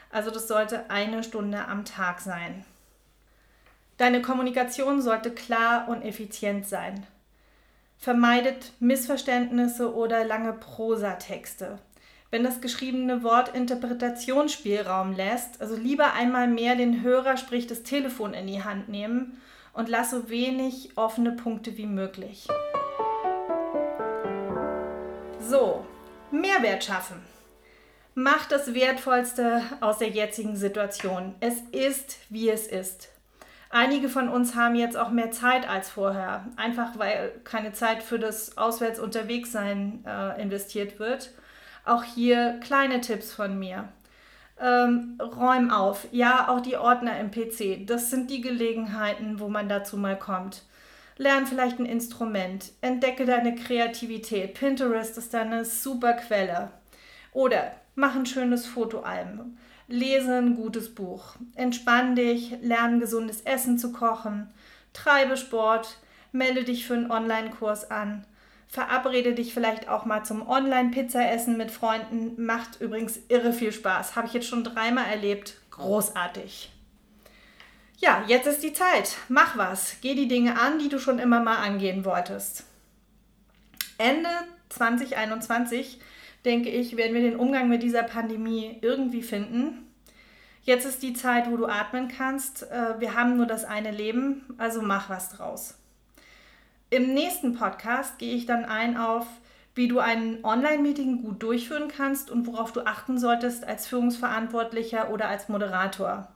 Also 0.09 0.31
das 0.31 0.47
sollte 0.47 0.89
eine 0.89 1.23
Stunde 1.23 1.65
am 1.65 1.85
Tag 1.85 2.19
sein. 2.19 2.65
Deine 3.99 4.21
Kommunikation 4.21 5.01
sollte 5.01 5.29
klar 5.29 5.89
und 5.89 6.03
effizient 6.03 6.65
sein. 6.65 7.05
Vermeidet 7.97 8.71
Missverständnisse 8.79 9.93
oder 9.93 10.23
lange 10.23 10.53
Prosatexte. 10.53 11.79
Wenn 12.31 12.45
das 12.45 12.62
geschriebene 12.62 13.23
Wort 13.23 13.53
Interpretationsspielraum 13.53 15.12
lässt, 15.12 15.59
also 15.59 15.75
lieber 15.75 16.13
einmal 16.13 16.47
mehr 16.47 16.77
den 16.77 17.03
Hörer, 17.03 17.35
sprich 17.35 17.67
das 17.67 17.83
Telefon 17.83 18.33
in 18.33 18.47
die 18.47 18.63
Hand 18.63 18.88
nehmen 18.88 19.41
und 19.73 19.89
lass 19.89 20.12
so 20.12 20.29
wenig 20.29 20.91
offene 20.95 21.33
Punkte 21.33 21.75
wie 21.75 21.85
möglich. 21.85 22.47
So, 25.41 25.85
Mehrwert 26.31 26.85
schaffen. 26.85 27.21
Mach 28.15 28.47
das 28.47 28.73
Wertvollste 28.73 29.62
aus 29.81 29.97
der 29.97 30.09
jetzigen 30.09 30.55
Situation. 30.55 31.35
Es 31.41 31.59
ist, 31.73 32.19
wie 32.29 32.49
es 32.49 32.65
ist. 32.65 33.09
Einige 33.71 34.10
von 34.10 34.29
uns 34.29 34.55
haben 34.55 34.75
jetzt 34.75 34.97
auch 34.97 35.12
mehr 35.12 35.32
Zeit 35.32 35.69
als 35.69 35.89
vorher, 35.89 36.45
einfach 36.55 36.97
weil 36.97 37.32
keine 37.43 37.71
Zeit 37.71 38.01
für 38.01 38.17
das 38.17 38.58
Auswärts 38.58 38.99
unterwegs 38.99 39.51
sein 39.51 40.03
äh, 40.08 40.41
investiert 40.41 40.99
wird. 40.99 41.32
Auch 41.86 42.03
hier 42.03 42.60
kleine 42.63 42.99
Tipps 43.01 43.32
von 43.32 43.60
mir. 43.60 43.89
Ähm, 44.60 45.19
räum 45.21 45.69
auf. 45.69 46.08
Ja, 46.12 46.49
auch 46.49 46.62
die 46.62 46.77
Ordner 46.77 47.19
im 47.19 47.29
PC. 47.32 47.86
Das 47.86 48.10
sind 48.10 48.32
die 48.32 48.41
Gelegenheiten, 48.41 49.39
wo 49.39 49.49
man 49.49 49.69
dazu 49.69 49.97
mal 49.97 50.17
kommt. 50.17 50.63
Lern 51.17 51.45
vielleicht 51.45 51.79
ein 51.79 51.86
Instrument. 51.86 52.71
Entdecke 52.82 53.25
deine 53.25 53.53
Kreativität. 53.53 54.55
Pinterest 54.55 55.17
ist 55.17 55.34
eine 55.36 55.63
super 55.63 56.13
Quelle. 56.13 56.71
Oder 57.34 57.71
mach 57.95 58.15
ein 58.15 58.25
schönes 58.25 58.65
Fotoalbum. 58.65 59.58
Lese 59.89 60.38
ein 60.38 60.56
gutes 60.56 60.93
Buch. 60.93 61.36
Entspann 61.56 62.15
dich, 62.15 62.54
lerne 62.62 62.99
gesundes 62.99 63.41
Essen 63.41 63.80
zu 63.80 63.91
kochen. 63.91 64.49
Treibe 64.93 65.36
Sport. 65.36 65.97
Melde 66.32 66.63
dich 66.63 66.86
für 66.86 66.93
einen 66.93 67.12
Online-Kurs 67.12 67.89
an. 67.89 68.23
Verabrede 68.67 69.34
dich 69.34 69.52
vielleicht 69.52 69.89
auch 69.89 70.06
mal 70.06 70.23
zum 70.23 70.47
Online-Pizza-Essen 70.47 71.58
mit 71.58 71.71
Freunden. 71.71 72.45
Macht 72.45 72.80
übrigens 72.80 73.19
irre 73.30 73.52
viel 73.52 73.71
Spaß. 73.71 74.15
Habe 74.15 74.28
ich 74.28 74.34
jetzt 74.34 74.47
schon 74.47 74.63
dreimal 74.63 75.06
erlebt. 75.06 75.56
Großartig. 75.71 76.71
Ja, 77.97 78.23
jetzt 78.28 78.45
ist 78.45 78.62
die 78.62 78.73
Zeit. 78.73 79.17
Mach 79.28 79.58
was. 79.58 79.95
Geh 80.02 80.13
die 80.13 80.28
Dinge 80.28 80.60
an, 80.60 80.78
die 80.78 80.89
du 80.89 80.99
schon 80.99 81.17
immer 81.17 81.39
mal 81.39 81.58
angehen 81.58 82.06
wolltest. 82.06 82.63
Ende 83.97 84.30
2021 84.69 85.99
denke 86.45 86.69
ich, 86.69 86.97
werden 86.97 87.13
wir 87.13 87.21
den 87.21 87.36
Umgang 87.36 87.69
mit 87.69 87.84
dieser 87.84 88.04
Pandemie 88.04 88.78
irgendwie 88.82 89.21
finden. 89.21 89.86
Jetzt 90.63 90.86
ist 90.86 91.02
die 91.02 91.13
Zeit, 91.13 91.49
wo 91.49 91.58
du 91.58 91.65
atmen 91.65 92.08
kannst. 92.08 92.69
Äh, 92.71 92.99
wir 92.99 93.15
haben 93.15 93.38
nur 93.38 93.45
das 93.45 93.65
eine 93.65 93.91
Leben, 93.91 94.43
also 94.58 94.82
mach 94.82 95.10
was 95.10 95.30
draus. 95.30 95.78
Im 96.89 97.13
nächsten 97.13 97.54
Podcast 97.54 98.17
gehe 98.17 98.36
ich 98.36 98.45
dann 98.45 98.65
ein 98.65 98.97
auf, 98.97 99.28
wie 99.75 99.88
du 99.88 99.99
ein 99.99 100.43
Online-Meeting 100.43 101.21
gut 101.21 101.41
durchführen 101.43 101.88
kannst 101.95 102.32
und 102.32 102.47
worauf 102.47 102.73
du 102.73 102.86
achten 102.86 103.17
solltest 103.17 103.63
als 103.63 103.88
Führungsverantwortlicher 103.88 105.10
oder 105.12 105.30
als 105.30 105.49
Moderator. 105.49 106.28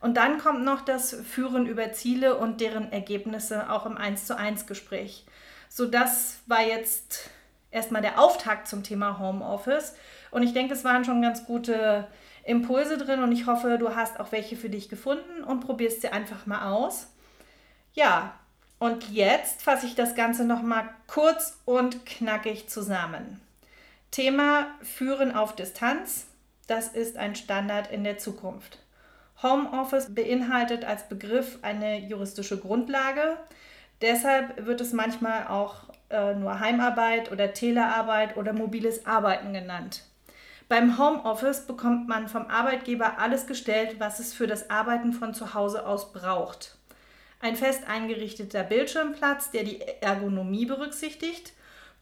Und 0.00 0.16
dann 0.16 0.38
kommt 0.38 0.64
noch 0.64 0.82
das 0.82 1.14
Führen 1.14 1.66
über 1.66 1.92
Ziele 1.92 2.36
und 2.36 2.60
deren 2.60 2.92
Ergebnisse 2.92 3.70
auch 3.70 3.86
im 3.86 3.96
1 3.96 4.26
zu 4.26 4.36
1 4.36 4.66
Gespräch. 4.66 5.24
So, 5.68 5.86
das 5.86 6.38
war 6.46 6.62
jetzt 6.62 7.30
erstmal 7.76 8.02
der 8.02 8.18
Auftakt 8.18 8.66
zum 8.66 8.82
Thema 8.82 9.20
Homeoffice. 9.20 9.94
Und 10.30 10.42
ich 10.42 10.52
denke, 10.52 10.74
es 10.74 10.82
waren 10.82 11.04
schon 11.04 11.22
ganz 11.22 11.44
gute 11.44 12.08
Impulse 12.44 12.96
drin 12.98 13.22
und 13.22 13.32
ich 13.32 13.46
hoffe, 13.46 13.76
du 13.78 13.94
hast 13.94 14.18
auch 14.18 14.32
welche 14.32 14.56
für 14.56 14.70
dich 14.70 14.88
gefunden 14.88 15.44
und 15.44 15.60
probierst 15.60 16.00
sie 16.00 16.08
einfach 16.08 16.46
mal 16.46 16.72
aus. 16.72 17.08
Ja, 17.92 18.34
und 18.78 19.10
jetzt 19.10 19.62
fasse 19.62 19.86
ich 19.86 19.94
das 19.94 20.14
Ganze 20.14 20.44
nochmal 20.44 20.88
kurz 21.06 21.58
und 21.64 22.06
knackig 22.06 22.68
zusammen. 22.68 23.40
Thema 24.10 24.66
Führen 24.82 25.34
auf 25.34 25.54
Distanz, 25.54 26.26
das 26.66 26.88
ist 26.88 27.16
ein 27.16 27.36
Standard 27.36 27.90
in 27.90 28.04
der 28.04 28.18
Zukunft. 28.18 28.78
Homeoffice 29.42 30.14
beinhaltet 30.14 30.84
als 30.84 31.08
Begriff 31.08 31.58
eine 31.62 31.98
juristische 31.98 32.58
Grundlage. 32.58 33.36
Deshalb 34.00 34.64
wird 34.64 34.80
es 34.80 34.92
manchmal 34.92 35.48
auch 35.48 35.90
äh, 36.10 36.34
nur 36.34 36.60
Heimarbeit 36.60 37.32
oder 37.32 37.52
Telearbeit 37.52 38.36
oder 38.36 38.52
mobiles 38.52 39.06
Arbeiten 39.06 39.52
genannt. 39.52 40.04
Beim 40.68 40.98
Homeoffice 40.98 41.66
bekommt 41.66 42.08
man 42.08 42.28
vom 42.28 42.46
Arbeitgeber 42.46 43.18
alles 43.18 43.46
gestellt, 43.46 43.96
was 43.98 44.18
es 44.18 44.34
für 44.34 44.46
das 44.46 44.68
Arbeiten 44.68 45.12
von 45.12 45.32
zu 45.32 45.54
Hause 45.54 45.86
aus 45.86 46.12
braucht. 46.12 46.76
Ein 47.40 47.54
fest 47.54 47.82
eingerichteter 47.88 48.64
Bildschirmplatz, 48.64 49.50
der 49.50 49.62
die 49.62 49.80
Ergonomie 50.00 50.66
berücksichtigt, 50.66 51.52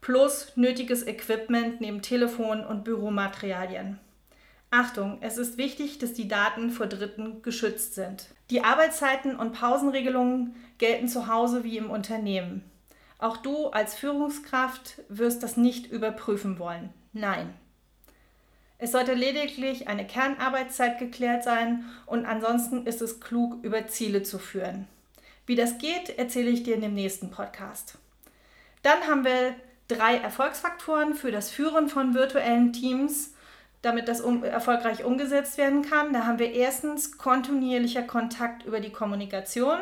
plus 0.01 0.53
nötiges 0.55 1.05
Equipment 1.05 1.81
neben 1.81 2.01
Telefon 2.01 2.65
und 2.65 2.83
Büromaterialien. 2.83 3.99
Achtung, 4.71 5.19
es 5.21 5.37
ist 5.37 5.57
wichtig, 5.57 5.99
dass 5.99 6.13
die 6.13 6.27
Daten 6.27 6.69
vor 6.69 6.87
Dritten 6.87 7.41
geschützt 7.43 7.95
sind. 7.95 8.27
Die 8.49 8.63
Arbeitszeiten 8.63 9.35
und 9.35 9.53
Pausenregelungen 9.53 10.55
gelten 10.77 11.07
zu 11.07 11.27
Hause 11.27 11.63
wie 11.63 11.77
im 11.77 11.89
Unternehmen. 11.89 12.63
Auch 13.17 13.37
du 13.37 13.67
als 13.67 13.95
Führungskraft 13.95 15.01
wirst 15.09 15.41
das 15.43 15.57
nicht 15.57 15.91
überprüfen 15.91 16.59
wollen. 16.59 16.93
Nein. 17.13 17.53
Es 18.77 18.91
sollte 18.91 19.13
lediglich 19.13 19.87
eine 19.87 20.05
Kernarbeitszeit 20.05 20.99
geklärt 20.99 21.43
sein 21.43 21.85
und 22.05 22.25
ansonsten 22.25 22.85
ist 22.85 23.01
es 23.01 23.21
klug, 23.21 23.63
über 23.63 23.87
Ziele 23.87 24.23
zu 24.23 24.37
führen. 24.37 24.87
Wie 25.45 25.55
das 25.55 25.77
geht, 25.77 26.17
erzähle 26.17 26.49
ich 26.49 26.63
dir 26.63 26.75
in 26.75 26.81
dem 26.81 26.93
nächsten 26.93 27.31
Podcast. 27.31 27.97
Dann 28.81 29.01
haben 29.07 29.23
wir 29.23 29.55
drei 29.87 30.17
Erfolgsfaktoren 30.17 31.13
für 31.13 31.31
das 31.31 31.49
Führen 31.49 31.87
von 31.87 32.13
virtuellen 32.13 32.73
Teams, 32.73 33.33
damit 33.81 34.07
das 34.07 34.19
um, 34.19 34.43
erfolgreich 34.43 35.05
umgesetzt 35.05 35.57
werden 35.57 35.83
kann. 35.83 36.11
Da 36.11 36.25
haben 36.25 36.39
wir 36.39 36.51
erstens 36.51 37.17
kontinuierlicher 37.17 38.03
Kontakt 38.03 38.65
über 38.65 38.79
die 38.79 38.91
Kommunikation 38.91 39.79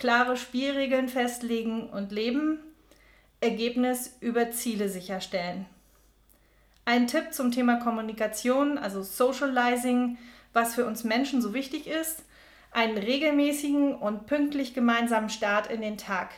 klare 0.00 0.38
Spielregeln 0.38 1.08
festlegen 1.08 1.88
und 1.90 2.10
leben, 2.10 2.58
Ergebnis 3.40 4.16
über 4.20 4.50
Ziele 4.50 4.88
sicherstellen. 4.88 5.66
Ein 6.86 7.06
Tipp 7.06 7.32
zum 7.32 7.52
Thema 7.52 7.76
Kommunikation, 7.76 8.78
also 8.78 9.02
Socializing, 9.02 10.16
was 10.54 10.74
für 10.74 10.86
uns 10.86 11.04
Menschen 11.04 11.42
so 11.42 11.52
wichtig 11.52 11.86
ist, 11.86 12.24
einen 12.72 12.96
regelmäßigen 12.96 13.94
und 13.94 14.26
pünktlich 14.26 14.72
gemeinsamen 14.72 15.28
Start 15.28 15.70
in 15.70 15.82
den 15.82 15.98
Tag. 15.98 16.30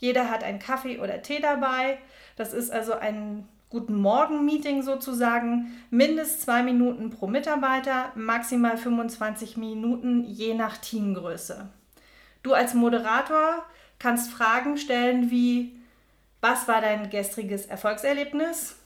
Jeder 0.00 0.28
hat 0.28 0.42
einen 0.42 0.58
Kaffee 0.58 0.98
oder 0.98 1.22
Tee 1.22 1.40
dabei. 1.40 1.98
Das 2.36 2.52
ist 2.52 2.70
also 2.70 2.94
ein 2.94 3.48
Guten 3.70 3.96
Morgen-Meeting 3.96 4.82
sozusagen. 4.82 5.76
Mindest 5.90 6.42
zwei 6.42 6.62
Minuten 6.62 7.10
pro 7.10 7.28
Mitarbeiter, 7.28 8.12
maximal 8.16 8.76
25 8.76 9.56
Minuten 9.56 10.24
je 10.24 10.54
nach 10.54 10.76
Teamgröße. 10.78 11.68
Du 12.44 12.52
als 12.52 12.74
Moderator 12.74 13.64
kannst 13.98 14.30
Fragen 14.30 14.76
stellen 14.76 15.30
wie, 15.30 15.80
was 16.42 16.68
war 16.68 16.82
dein 16.82 17.08
gestriges 17.08 17.64
Erfolgserlebnis? 17.64 18.76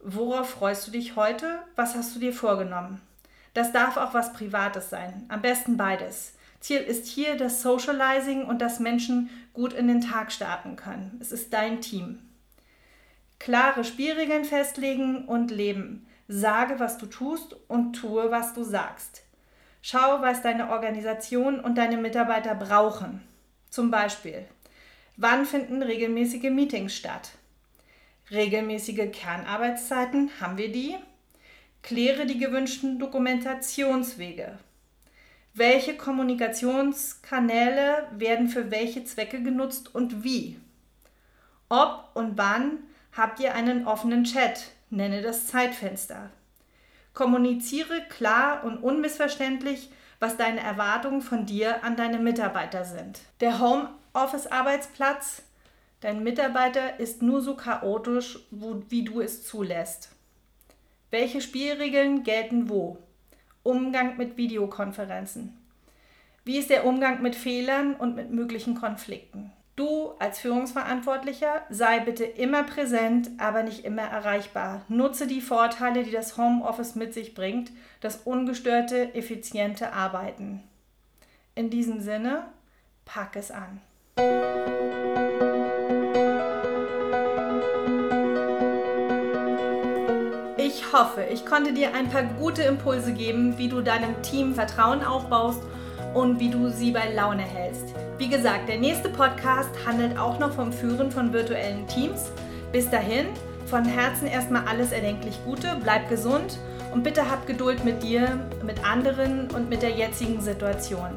Worauf 0.00 0.48
freust 0.48 0.86
du 0.86 0.90
dich 0.90 1.14
heute? 1.14 1.58
Was 1.76 1.94
hast 1.94 2.16
du 2.16 2.18
dir 2.18 2.32
vorgenommen? 2.32 3.02
Das 3.52 3.72
darf 3.72 3.98
auch 3.98 4.14
was 4.14 4.32
Privates 4.32 4.88
sein. 4.88 5.26
Am 5.28 5.42
besten 5.42 5.76
beides. 5.76 6.32
Ziel 6.60 6.78
ist 6.78 7.06
hier 7.06 7.36
das 7.36 7.60
Socializing 7.60 8.46
und 8.46 8.62
dass 8.62 8.80
Menschen 8.80 9.28
gut 9.52 9.74
in 9.74 9.86
den 9.86 10.00
Tag 10.00 10.32
starten 10.32 10.76
können. 10.76 11.18
Es 11.20 11.30
ist 11.30 11.52
dein 11.52 11.82
Team. 11.82 12.20
Klare 13.38 13.84
Spielregeln 13.84 14.46
festlegen 14.46 15.26
und 15.26 15.50
leben. 15.50 16.06
Sage, 16.26 16.80
was 16.80 16.96
du 16.96 17.04
tust 17.04 17.54
und 17.68 17.92
tue, 17.92 18.30
was 18.30 18.54
du 18.54 18.64
sagst. 18.64 19.27
Schau, 19.80 20.20
was 20.20 20.42
deine 20.42 20.70
Organisation 20.70 21.60
und 21.60 21.76
deine 21.76 21.96
Mitarbeiter 21.96 22.54
brauchen. 22.54 23.22
Zum 23.70 23.90
Beispiel, 23.90 24.44
wann 25.16 25.46
finden 25.46 25.82
regelmäßige 25.82 26.50
Meetings 26.50 26.94
statt? 26.94 27.30
Regelmäßige 28.30 29.10
Kernarbeitszeiten, 29.12 30.30
haben 30.40 30.58
wir 30.58 30.70
die? 30.70 30.96
Kläre 31.82 32.26
die 32.26 32.38
gewünschten 32.38 32.98
Dokumentationswege. 32.98 34.58
Welche 35.54 35.96
Kommunikationskanäle 35.96 38.08
werden 38.12 38.48
für 38.48 38.70
welche 38.70 39.04
Zwecke 39.04 39.42
genutzt 39.42 39.94
und 39.94 40.22
wie? 40.22 40.60
Ob 41.68 42.10
und 42.14 42.38
wann 42.38 42.78
habt 43.12 43.40
ihr 43.40 43.54
einen 43.54 43.86
offenen 43.86 44.24
Chat? 44.24 44.72
Nenne 44.90 45.22
das 45.22 45.46
Zeitfenster. 45.46 46.30
Kommuniziere 47.14 48.02
klar 48.08 48.64
und 48.64 48.78
unmissverständlich, 48.78 49.90
was 50.20 50.36
deine 50.36 50.60
Erwartungen 50.60 51.22
von 51.22 51.46
dir 51.46 51.84
an 51.84 51.96
deine 51.96 52.18
Mitarbeiter 52.18 52.84
sind. 52.84 53.20
Der 53.40 53.60
Homeoffice-Arbeitsplatz, 53.60 55.42
dein 56.00 56.22
Mitarbeiter 56.22 56.98
ist 56.98 57.22
nur 57.22 57.40
so 57.40 57.54
chaotisch, 57.54 58.38
wo, 58.50 58.82
wie 58.88 59.04
du 59.04 59.20
es 59.20 59.46
zulässt. 59.46 60.10
Welche 61.10 61.40
Spielregeln 61.40 62.22
gelten 62.22 62.68
wo? 62.68 62.98
Umgang 63.62 64.16
mit 64.16 64.36
Videokonferenzen. 64.36 65.56
Wie 66.44 66.58
ist 66.58 66.70
der 66.70 66.86
Umgang 66.86 67.22
mit 67.22 67.36
Fehlern 67.36 67.94
und 67.94 68.14
mit 68.16 68.30
möglichen 68.30 68.74
Konflikten? 68.74 69.52
Du 69.78 70.10
als 70.18 70.40
Führungsverantwortlicher 70.40 71.62
sei 71.70 72.00
bitte 72.00 72.24
immer 72.24 72.64
präsent, 72.64 73.30
aber 73.38 73.62
nicht 73.62 73.84
immer 73.84 74.02
erreichbar. 74.02 74.82
Nutze 74.88 75.28
die 75.28 75.40
Vorteile, 75.40 76.02
die 76.02 76.10
das 76.10 76.36
Homeoffice 76.36 76.96
mit 76.96 77.14
sich 77.14 77.32
bringt, 77.32 77.70
das 78.00 78.16
ungestörte, 78.24 79.14
effiziente 79.14 79.92
Arbeiten. 79.92 80.64
In 81.54 81.70
diesem 81.70 82.00
Sinne, 82.00 82.46
pack 83.04 83.36
es 83.36 83.52
an. 83.52 83.80
Ich 90.56 90.92
hoffe, 90.92 91.22
ich 91.32 91.46
konnte 91.46 91.72
dir 91.72 91.94
ein 91.94 92.08
paar 92.08 92.24
gute 92.24 92.62
Impulse 92.62 93.12
geben, 93.12 93.58
wie 93.58 93.68
du 93.68 93.80
deinem 93.80 94.20
Team 94.22 94.56
Vertrauen 94.56 95.04
aufbaust 95.04 95.62
und 96.14 96.40
wie 96.40 96.50
du 96.50 96.68
sie 96.68 96.90
bei 96.90 97.12
Laune 97.12 97.42
hältst. 97.42 97.94
Wie 98.18 98.28
gesagt, 98.28 98.68
der 98.68 98.78
nächste 98.78 99.08
Podcast 99.08 99.70
handelt 99.86 100.18
auch 100.18 100.38
noch 100.38 100.52
vom 100.52 100.72
Führen 100.72 101.10
von 101.10 101.32
virtuellen 101.32 101.86
Teams. 101.86 102.30
Bis 102.72 102.90
dahin, 102.90 103.26
von 103.66 103.84
Herzen 103.84 104.26
erstmal 104.26 104.66
alles 104.66 104.92
erdenklich 104.92 105.38
Gute, 105.44 105.76
bleib 105.82 106.08
gesund 106.08 106.58
und 106.92 107.02
bitte 107.02 107.30
hab 107.30 107.46
Geduld 107.46 107.84
mit 107.84 108.02
dir, 108.02 108.40
mit 108.64 108.84
anderen 108.84 109.50
und 109.50 109.68
mit 109.68 109.82
der 109.82 109.90
jetzigen 109.90 110.40
Situation. 110.40 111.10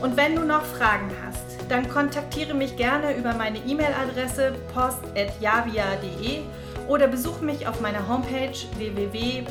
Und 0.00 0.16
wenn 0.16 0.34
du 0.36 0.44
noch 0.44 0.64
Fragen 0.64 1.10
hast, 1.24 1.44
dann 1.68 1.88
kontaktiere 1.88 2.54
mich 2.54 2.76
gerne 2.76 3.16
über 3.16 3.34
meine 3.34 3.58
E-Mail-Adresse 3.58 4.52
post.javia.de 4.74 6.40
oder 6.88 7.06
besuch 7.06 7.40
mich 7.40 7.66
auf 7.66 7.80
meiner 7.80 8.06
Homepage 8.08 8.52
www.javia.de. 8.76 9.44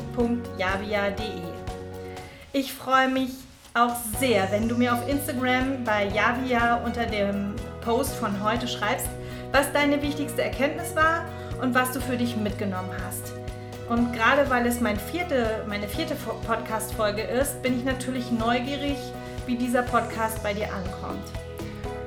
Ich 2.52 2.74
freue 2.74 3.10
mich 3.10 3.32
auch 3.74 3.96
sehr, 4.20 4.52
wenn 4.52 4.70
du 4.70 4.76
mir 4.76 4.94
auf 4.94 5.08
Instagram 5.08 5.84
bei 5.84 6.06
Javia 6.06 6.76
unter 6.86 7.06
dem 7.06 7.56
Post 7.82 8.14
von 8.16 8.44
heute 8.44 8.68
schreibst, 8.68 9.10
was 9.52 9.72
deine 9.72 10.02
wichtigste 10.02 10.44
Erkenntnis 10.44 10.96
war 10.96 11.26
und 11.60 11.74
was 11.74 11.92
du 11.92 12.00
für 12.00 12.16
dich 12.16 12.38
mitgenommen 12.38 12.92
hast. 13.06 13.34
Und 13.90 14.14
gerade 14.14 14.48
weil 14.50 14.68
es 14.68 14.80
mein 14.80 14.98
vierte, 14.98 15.64
meine 15.68 15.88
vierte 15.88 16.16
Podcast-Folge 16.46 17.24
ist, 17.24 17.62
bin 17.64 17.78
ich 17.78 17.84
natürlich 17.84 18.32
neugierig, 18.32 18.98
wie 19.48 19.56
dieser 19.56 19.82
Podcast 19.82 20.42
bei 20.44 20.54
dir 20.54 20.68
ankommt. 20.72 21.24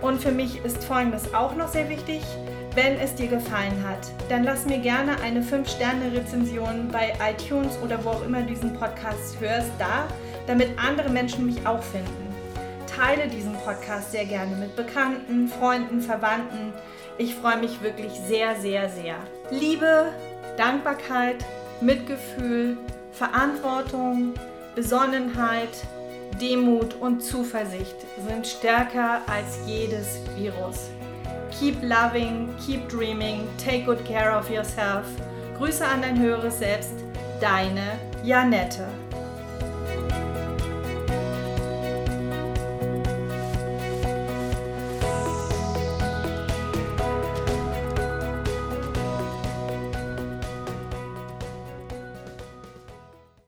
Und 0.03 0.23
für 0.23 0.33
mich 0.33 0.65
ist 0.65 0.85
Folgendes 0.85 1.35
auch 1.35 1.57
noch 1.57 1.69
sehr 1.69 1.89
wichtig. 1.89 2.23
Wenn 2.75 2.99
es 3.01 3.15
dir 3.15 3.29
gefallen 3.29 3.85
hat, 3.89 4.13
dann 4.29 4.45
lass 4.45 4.67
mir 4.67 4.79
gerne 4.79 5.21
eine 5.23 5.41
5-Sterne-Rezension 5.41 6.89
bei 6.93 7.15
iTunes 7.31 7.79
oder 7.83 8.05
wo 8.05 8.11
auch 8.11 8.25
immer 8.25 8.43
du 8.43 8.49
diesen 8.49 8.75
Podcast 8.75 9.41
hörst 9.41 9.73
da, 9.79 10.07
damit 10.47 10.79
andere 10.79 11.11
Menschen 11.11 11.47
mich 11.47 11.67
auch 11.67 11.83
finden. 11.83 12.35
Teile 12.87 13.29
diesen 13.29 13.55
Podcast 13.55 14.13
sehr 14.13 14.25
gerne 14.25 14.57
mit 14.57 14.75
Bekannten, 14.75 15.49
Freunden, 15.49 16.01
Verwandten. 16.01 16.73
Ich 17.19 17.35
freue 17.35 17.59
mich 17.59 17.83
wirklich 17.83 18.13
sehr, 18.13 18.57
sehr, 18.57 18.89
sehr. 18.89 19.17
Liebe, 19.51 20.13
Dankbarkeit, 20.57 21.45
Mitgefühl, 21.81 22.79
Verantwortung, 23.13 24.35
Besonnenheit, 24.75 25.69
Demut 26.41 26.95
und 27.01 27.23
Zuversicht 27.23 27.97
sind 28.27 28.47
stärker 28.47 29.23
als 29.27 29.59
jedes 29.67 30.21
Virus. 30.37 30.91
Keep 31.59 31.83
loving, 31.83 32.49
keep 32.65 32.87
dreaming, 32.89 33.47
take 33.63 33.85
good 33.85 34.05
care 34.05 34.37
of 34.37 34.51
yourself. 34.51 35.07
Grüße 35.57 35.87
an 35.87 36.03
dein 36.03 36.21
höheres 36.21 36.59
Selbst, 36.59 36.93
deine 37.41 37.99
Janette. 38.23 38.87